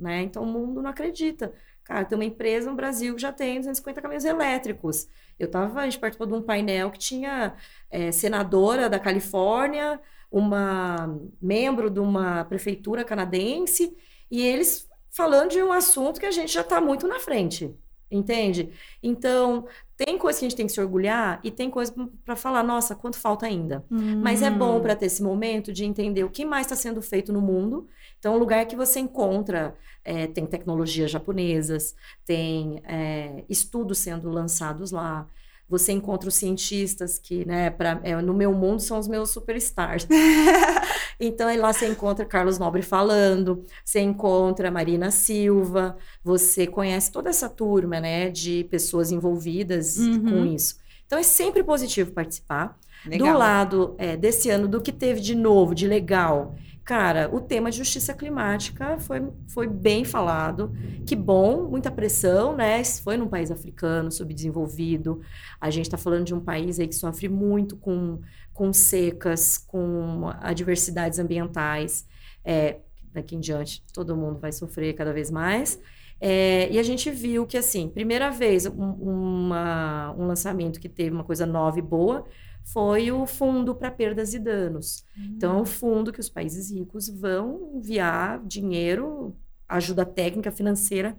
[0.00, 0.22] né?
[0.22, 1.52] Então o mundo não acredita.
[1.84, 5.06] Cara, tem uma empresa no Brasil que já tem 250 caminhões elétricos.
[5.38, 7.54] Eu tava, a gente participou de um painel que tinha
[7.90, 13.94] é, senadora da Califórnia, uma membro de uma prefeitura canadense,
[14.30, 17.76] e eles falando de um assunto que a gente já está muito na frente,
[18.10, 18.70] entende?
[19.02, 21.92] Então, tem coisa que a gente tem que se orgulhar e tem coisa
[22.24, 23.84] para falar, nossa, quanto falta ainda.
[24.20, 24.58] Mas é Hum.
[24.58, 27.88] bom para ter esse momento de entender o que mais está sendo feito no mundo.
[28.18, 31.94] Então, um lugar que você encontra, é, tem tecnologias japonesas,
[32.24, 35.26] tem é, estudos sendo lançados lá.
[35.68, 40.06] Você encontra os cientistas que, né, pra, é, no meu mundo são os meus superstars.
[41.18, 47.30] então, aí lá você encontra Carlos Nobre falando, você encontra Marina Silva, você conhece toda
[47.30, 50.22] essa turma, né, de pessoas envolvidas Uhum.
[50.30, 50.76] com isso.
[51.06, 52.78] Então, é sempre positivo participar.
[53.06, 53.32] Legal.
[53.32, 56.54] Do lado é, desse ano, do que teve de novo, de legal,
[56.84, 60.72] cara, o tema de justiça climática foi, foi bem falado.
[61.06, 62.82] Que bom, muita pressão, né?
[62.84, 65.20] Foi num país africano, subdesenvolvido.
[65.60, 68.20] A gente está falando de um país aí que sofre muito com,
[68.52, 72.06] com secas, com adversidades ambientais.
[72.44, 72.80] É,
[73.12, 75.80] daqui em diante, todo mundo vai sofrer cada vez mais.
[76.20, 81.10] É, e a gente viu que, assim, primeira vez, um, uma- um lançamento que teve
[81.14, 82.24] uma coisa nova e boa
[82.64, 85.04] foi o Fundo para Perdas e Danos.
[85.36, 89.36] Então, é um fundo que os países ricos vão enviar dinheiro,
[89.68, 91.18] ajuda técnica, financeira,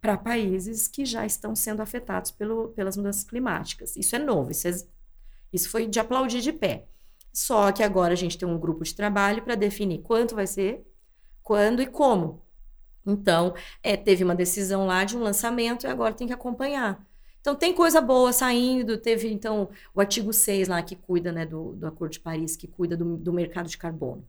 [0.00, 3.96] para países que já estão sendo afetados pelo, pelas mudanças climáticas.
[3.96, 4.76] Isso é novo, isso, é-
[5.52, 6.86] isso foi de aplaudir de pé.
[7.32, 10.86] Só que agora a gente tem um grupo de trabalho para definir quanto vai ser,
[11.42, 12.42] quando e como.
[13.06, 17.06] Então, é, teve uma decisão lá de um lançamento e agora tem que acompanhar.
[17.40, 18.98] Então, tem coisa boa saindo.
[18.98, 22.66] Teve, então, o artigo 6 lá que cuida né, do, do Acordo de Paris, que
[22.66, 24.26] cuida do, do mercado de carbono.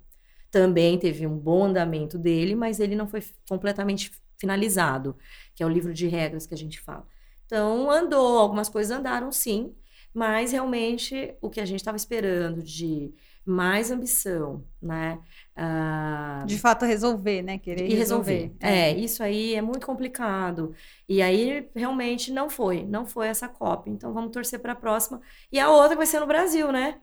[0.51, 5.15] Também teve um bom andamento dele, mas ele não foi completamente finalizado,
[5.53, 7.05] que é o livro de regras que a gente fala.
[7.45, 9.75] Então, andou, algumas coisas andaram sim,
[10.13, 13.13] mas realmente o que a gente estava esperando de
[13.45, 15.19] mais ambição, né?
[15.61, 17.57] Ah, De fato, resolver, né?
[17.59, 18.55] Querer e resolver.
[18.61, 20.73] É, isso aí é muito complicado.
[21.07, 23.89] E aí realmente não foi, não foi essa COP.
[23.89, 25.21] Então vamos torcer para a próxima.
[25.51, 27.01] E a outra vai ser no Brasil, né?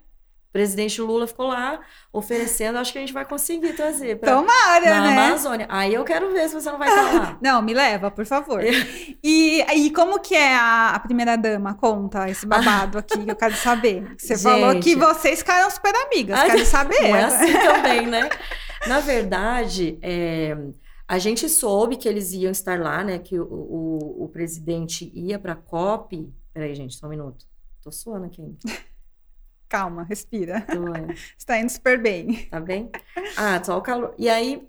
[0.49, 1.81] O presidente Lula ficou lá
[2.13, 5.27] oferecendo, acho que a gente vai conseguir trazer para Tomara, na né?
[5.27, 5.67] Amazônia.
[5.69, 7.39] Aí eu quero ver se você não vai estar lá.
[7.43, 8.63] Não, me leva, por favor.
[8.65, 11.75] E, e como que é a, a primeira dama?
[11.75, 14.15] Conta esse babado aqui que eu quero saber.
[14.17, 14.85] Você falou Gente.
[14.85, 17.03] que vocês ficaram super amigas, quero saber.
[17.09, 18.29] Não é assim também, né?
[18.87, 20.57] Na verdade, é,
[21.07, 23.19] a gente soube que eles iam estar lá, né?
[23.19, 26.33] Que o, o, o presidente ia para a COP.
[26.53, 27.45] Peraí, gente, só um minuto.
[27.83, 28.59] Tô suando aqui ainda.
[29.69, 30.61] Calma, respira.
[30.61, 31.15] Tô, é.
[31.37, 32.47] Está indo super bem.
[32.47, 32.91] Tá bem?
[33.37, 34.15] Ah, só o calor.
[34.19, 34.67] E aí,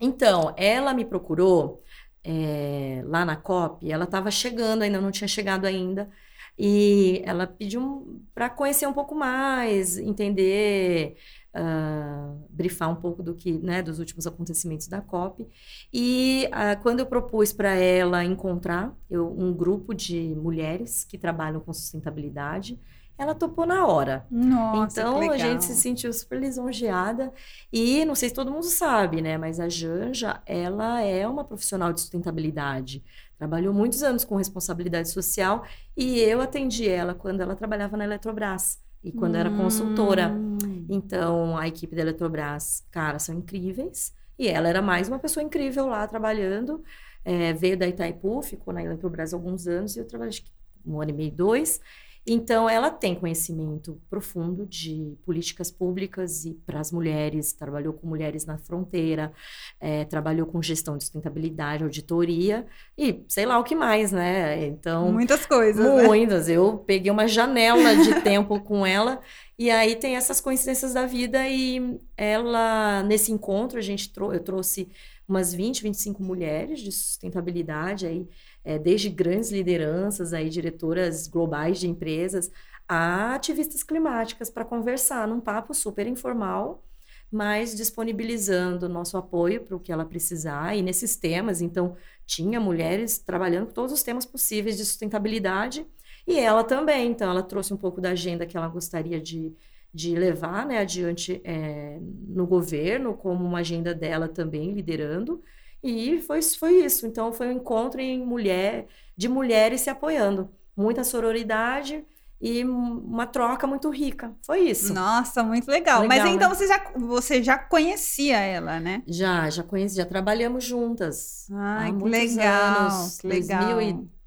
[0.00, 1.82] então, ela me procurou
[2.24, 6.10] é, lá na COP, ela estava chegando, ainda não tinha chegado ainda,
[6.58, 11.16] e ela pediu para conhecer um pouco mais, entender,
[11.54, 15.48] ah, brifar um pouco do que, né, dos últimos acontecimentos da COP.
[15.92, 21.60] E ah, quando eu propus para ela encontrar eu, um grupo de mulheres que trabalham
[21.60, 22.78] com sustentabilidade,
[23.20, 24.26] ela topou na hora.
[24.30, 27.30] Nossa, Então a gente se sentiu super lisonjeada
[27.70, 29.36] e não sei se todo mundo sabe, né?
[29.36, 33.04] Mas a Janja, ela é uma profissional de sustentabilidade.
[33.36, 38.78] Trabalhou muitos anos com responsabilidade social e eu atendi ela quando ela trabalhava na Eletrobras
[39.04, 40.30] e quando era consultora.
[40.30, 40.86] Hum.
[40.88, 45.86] Então a equipe da Eletrobras, cara, são incríveis e ela era mais uma pessoa incrível
[45.86, 46.82] lá trabalhando.
[47.22, 50.40] É, veio da Itaipu, ficou na Eletrobras alguns anos e eu trabalhei
[50.86, 51.82] um ano e meio, dois.
[52.26, 58.44] Então, ela tem conhecimento profundo de políticas públicas e para as mulheres, trabalhou com mulheres
[58.44, 59.32] na fronteira,
[59.80, 62.66] é, trabalhou com gestão de sustentabilidade, auditoria
[62.96, 64.66] e sei lá o que mais, né?
[64.66, 65.10] Então.
[65.10, 65.84] Muitas coisas.
[65.84, 66.06] Né?
[66.06, 66.46] Muitas.
[66.46, 66.54] Né?
[66.54, 69.20] Eu peguei uma janela de tempo com ela.
[69.58, 74.40] E aí tem essas coincidências da vida e ela, nesse encontro, a gente trou eu
[74.40, 74.88] trouxe
[75.30, 78.28] umas 20, 25 mulheres de sustentabilidade aí
[78.64, 82.50] é, desde grandes lideranças, aí, diretoras globais de empresas,
[82.88, 86.82] a ativistas climáticas para conversar num papo super informal,
[87.30, 91.60] mas disponibilizando nosso apoio para o que ela precisar e nesses temas.
[91.60, 91.96] Então,
[92.26, 95.86] tinha mulheres trabalhando com todos os temas possíveis de sustentabilidade
[96.26, 97.10] e ela também.
[97.10, 99.54] Então, ela trouxe um pouco da agenda que ela gostaria de,
[99.94, 105.42] de levar né, adiante é, no governo, como uma agenda dela também liderando.
[105.82, 107.06] E foi, foi isso.
[107.06, 110.50] Então, foi um encontro em mulher, de mulheres se apoiando.
[110.76, 112.04] Muita sororidade
[112.40, 114.34] e uma troca muito rica.
[114.46, 114.94] Foi isso.
[114.94, 116.02] Nossa, muito legal.
[116.02, 116.54] legal Mas então né?
[116.54, 119.02] você, já, você já conhecia ela, né?
[119.06, 121.46] Já, já conheci, já trabalhamos juntas.
[121.52, 123.74] Ai, que legal, anos, que legal.
[123.74, 124.19] 2000 e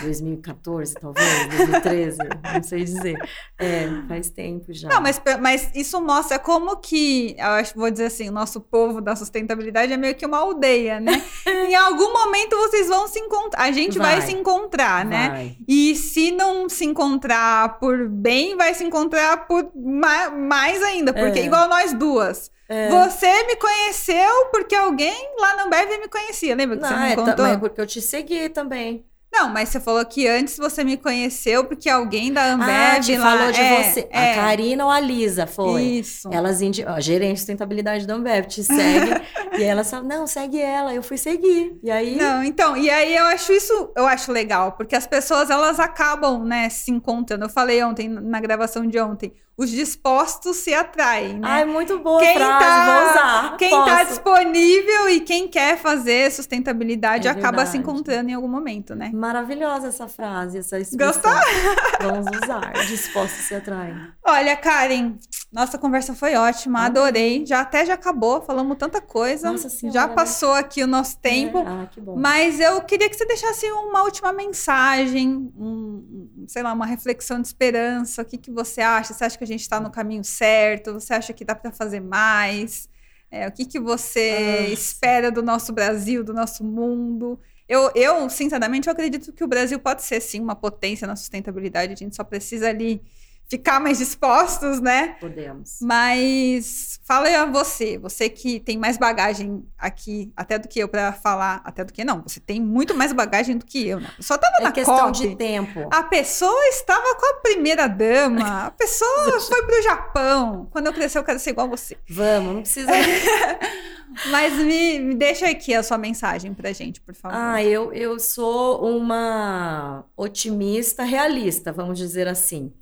[0.00, 2.18] 2014, talvez, 2013,
[2.54, 3.16] não sei dizer.
[3.58, 4.88] É, faz tempo já.
[4.88, 9.00] Não, mas, mas isso mostra como que, eu acho, vou dizer assim, o nosso povo
[9.00, 11.22] da sustentabilidade é meio que uma aldeia, né?
[11.46, 15.28] em algum momento vocês vão se encontrar, a gente vai, vai se encontrar, né?
[15.30, 15.56] Vai.
[15.68, 21.38] E se não se encontrar por bem, vai se encontrar por ma mais ainda, porque
[21.38, 21.44] é.
[21.44, 22.50] igual nós duas.
[22.68, 22.88] É.
[22.88, 27.12] Você me conheceu porque alguém lá no Ambev me conhecia, lembra que não, você me
[27.12, 27.46] é, contou?
[27.46, 29.04] É porque eu te segui também.
[29.34, 33.16] Não, mas você falou que antes você me conheceu porque alguém da Ambev ah, te
[33.16, 34.08] lá, falou de é, você.
[34.08, 34.32] É.
[34.32, 35.82] A Karina ou a Lisa foi.
[35.82, 36.28] Isso.
[36.32, 36.84] Elas indi...
[36.86, 39.20] Ó, gerente de sustentabilidade da Ambev te segue
[39.58, 40.94] e elas falam: "Não, segue ela".
[40.94, 41.76] Eu fui seguir.
[41.82, 45.50] E aí Não, então, e aí eu acho isso, eu acho legal, porque as pessoas
[45.50, 47.44] elas acabam, né, se encontrando.
[47.44, 51.48] Eu falei ontem na gravação de ontem, os dispostos se atraem, né?
[51.48, 53.56] Ai, muito boa quem frase, tá, usar.
[53.56, 57.70] Quem está disponível e quem quer fazer sustentabilidade é acaba verdade.
[57.70, 59.10] se encontrando em algum momento, né?
[59.24, 61.22] Maravilhosa essa frase, essa expressão.
[61.22, 61.32] Gostou?
[62.02, 62.72] Vamos usar.
[62.86, 63.96] Dispostos se atraem.
[64.22, 65.16] Olha, Karen,
[65.50, 66.84] nossa conversa foi ótima, ah.
[66.84, 67.46] adorei.
[67.46, 69.50] Já até já acabou, falamos tanta coisa.
[69.50, 71.56] Nossa senhora, já passou aqui o nosso tempo.
[71.56, 71.62] É.
[71.62, 72.16] Ah, que bom.
[72.18, 77.46] Mas eu queria que você deixasse uma última mensagem, um, sei lá, uma reflexão de
[77.46, 78.20] esperança.
[78.20, 79.14] O que, que você acha?
[79.14, 80.92] Você acha que a gente está no caminho certo?
[80.92, 82.90] Você acha que dá para fazer mais?
[83.30, 87.40] É, o que, que você ah, espera do nosso Brasil, do nosso mundo?
[87.68, 91.92] Eu, eu, sinceramente, eu acredito que o Brasil pode ser, sim, uma potência na sustentabilidade.
[91.92, 93.02] A gente só precisa ali
[93.48, 95.16] ficar mais dispostos, né?
[95.20, 95.78] Podemos.
[95.80, 100.88] Mas fala aí a você, você que tem mais bagagem aqui, até do que eu
[100.88, 104.10] para falar, até do que não, você tem muito mais bagagem do que eu, né?
[104.18, 105.88] Só tava é na questão COP, de tempo.
[105.92, 110.66] A pessoa estava com a primeira dama, a pessoa foi pro Japão.
[110.70, 111.96] Quando eu crescer eu quero ser igual a você.
[112.08, 112.90] Vamos, não precisa
[114.30, 117.36] Mas me, me, deixa aqui a sua mensagem pra gente, por favor.
[117.36, 122.72] Ah, eu, eu sou uma otimista realista, vamos dizer assim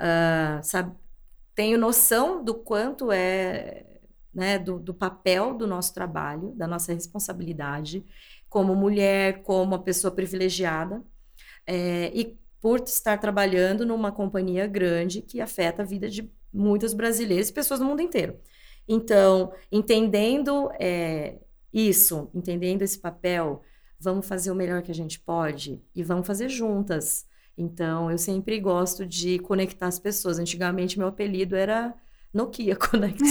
[0.00, 0.94] uh, sabe,
[1.54, 3.84] tenho noção do quanto é,
[4.34, 8.04] né, do, do papel do nosso trabalho, da nossa responsabilidade
[8.48, 11.02] como mulher, como uma pessoa privilegiada,
[11.66, 17.48] é, e por estar trabalhando numa companhia grande que afeta a vida de muitos brasileiros
[17.48, 18.36] e pessoas do mundo inteiro.
[18.92, 21.36] Então, entendendo é,
[21.72, 23.62] isso, entendendo esse papel,
[24.00, 27.24] vamos fazer o melhor que a gente pode e vamos fazer juntas.
[27.56, 30.40] Então, eu sempre gosto de conectar as pessoas.
[30.40, 31.94] Antigamente, meu apelido era
[32.34, 33.22] Nokia Connect.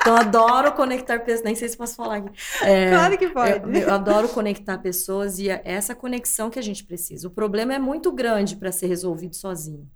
[0.00, 1.44] então, adoro conectar pessoas.
[1.44, 2.30] Nem sei se posso falar aqui.
[2.64, 3.78] É, claro que pode.
[3.78, 7.28] Eu, eu, adoro conectar pessoas e é essa conexão que a gente precisa.
[7.28, 9.88] O problema é muito grande para ser resolvido sozinho.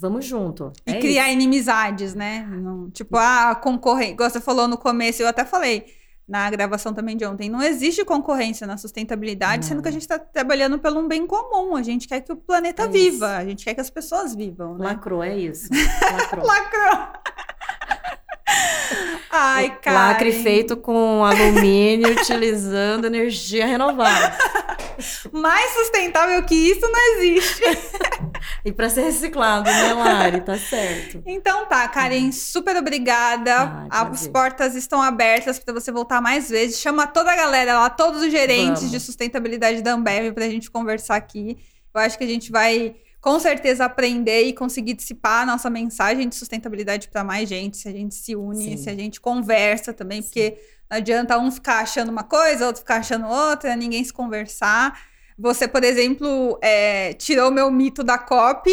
[0.00, 0.72] Vamos junto.
[0.86, 1.34] E é criar isso.
[1.34, 2.48] inimizades, né?
[2.50, 4.12] Não, tipo, a ah, concorrente.
[4.12, 5.84] Igual você falou no começo, eu até falei
[6.26, 7.50] na gravação também de ontem.
[7.50, 9.68] Não existe concorrência na sustentabilidade, não.
[9.68, 11.76] sendo que a gente está trabalhando pelo um bem comum.
[11.76, 13.34] A gente quer que o planeta é viva, isso.
[13.34, 14.78] a gente quer que as pessoas vivam.
[14.78, 14.86] Né?
[14.86, 15.68] Lacrou, é isso.
[16.12, 16.46] Lacrou.
[16.46, 17.08] Lacrou.
[19.30, 20.08] Ai, cara.
[20.08, 24.38] Lacre feito com alumínio, utilizando energia renovável.
[25.32, 27.62] Mais sustentável que isso não existe.
[28.64, 30.40] e para ser reciclado, né, Lari?
[30.40, 31.22] Tá certo.
[31.26, 32.32] Então tá, Karen, uhum.
[32.32, 33.86] super obrigada.
[33.90, 36.78] Ah, As portas estão abertas para você voltar mais vezes.
[36.80, 38.90] Chama toda a galera lá, todos os gerentes Vamos.
[38.90, 41.58] de sustentabilidade da Ambev pra gente conversar aqui.
[41.94, 46.28] Eu acho que a gente vai com certeza aprender e conseguir dissipar a nossa mensagem
[46.28, 48.76] de sustentabilidade para mais gente, se a gente se une, Sim.
[48.78, 50.28] se a gente conversa também, Sim.
[50.28, 50.58] porque
[50.90, 54.98] não adianta um ficar achando uma coisa, outro ficar achando outra, ninguém se conversar.
[55.40, 58.70] Você, por exemplo, é, tirou meu mito da COP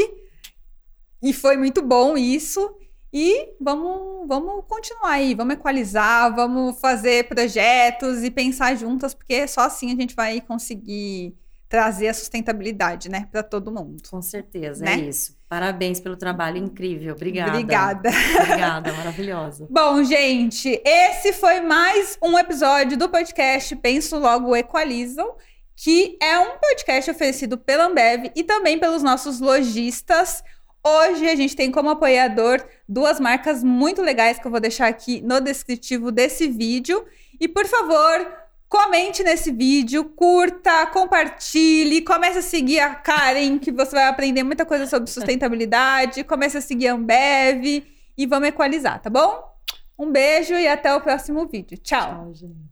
[1.22, 2.76] E foi muito bom isso.
[3.11, 9.61] E vamos, vamos continuar aí, vamos equalizar, vamos fazer projetos e pensar juntas, porque só
[9.61, 11.34] assim a gente vai conseguir
[11.70, 14.03] trazer a sustentabilidade, né, para todo mundo.
[14.09, 14.93] Com certeza, né?
[14.93, 15.36] é isso.
[15.49, 17.13] Parabéns pelo trabalho incrível.
[17.13, 17.51] Obrigada.
[17.51, 18.09] Obrigada.
[18.41, 19.68] Obrigada, maravilhosa.
[19.72, 25.36] Bom, gente, esse foi mais um episódio do podcast Penso Logo Equalizam,
[25.78, 30.43] que é um podcast oferecido pela Ambev e também pelos nossos lojistas.
[30.84, 35.21] Hoje a gente tem como apoiador duas marcas muito legais que eu vou deixar aqui
[35.21, 37.05] no descritivo desse vídeo.
[37.39, 38.28] E por favor,
[38.67, 44.65] comente nesse vídeo, curta, compartilhe, comece a seguir a Karen, que você vai aprender muita
[44.65, 47.86] coisa sobre sustentabilidade, comece a seguir a Ambev
[48.17, 49.43] e vamos equalizar, tá bom?
[49.95, 51.78] Um beijo e até o próximo vídeo.
[51.78, 52.34] Tchau.
[52.34, 52.66] Tchau.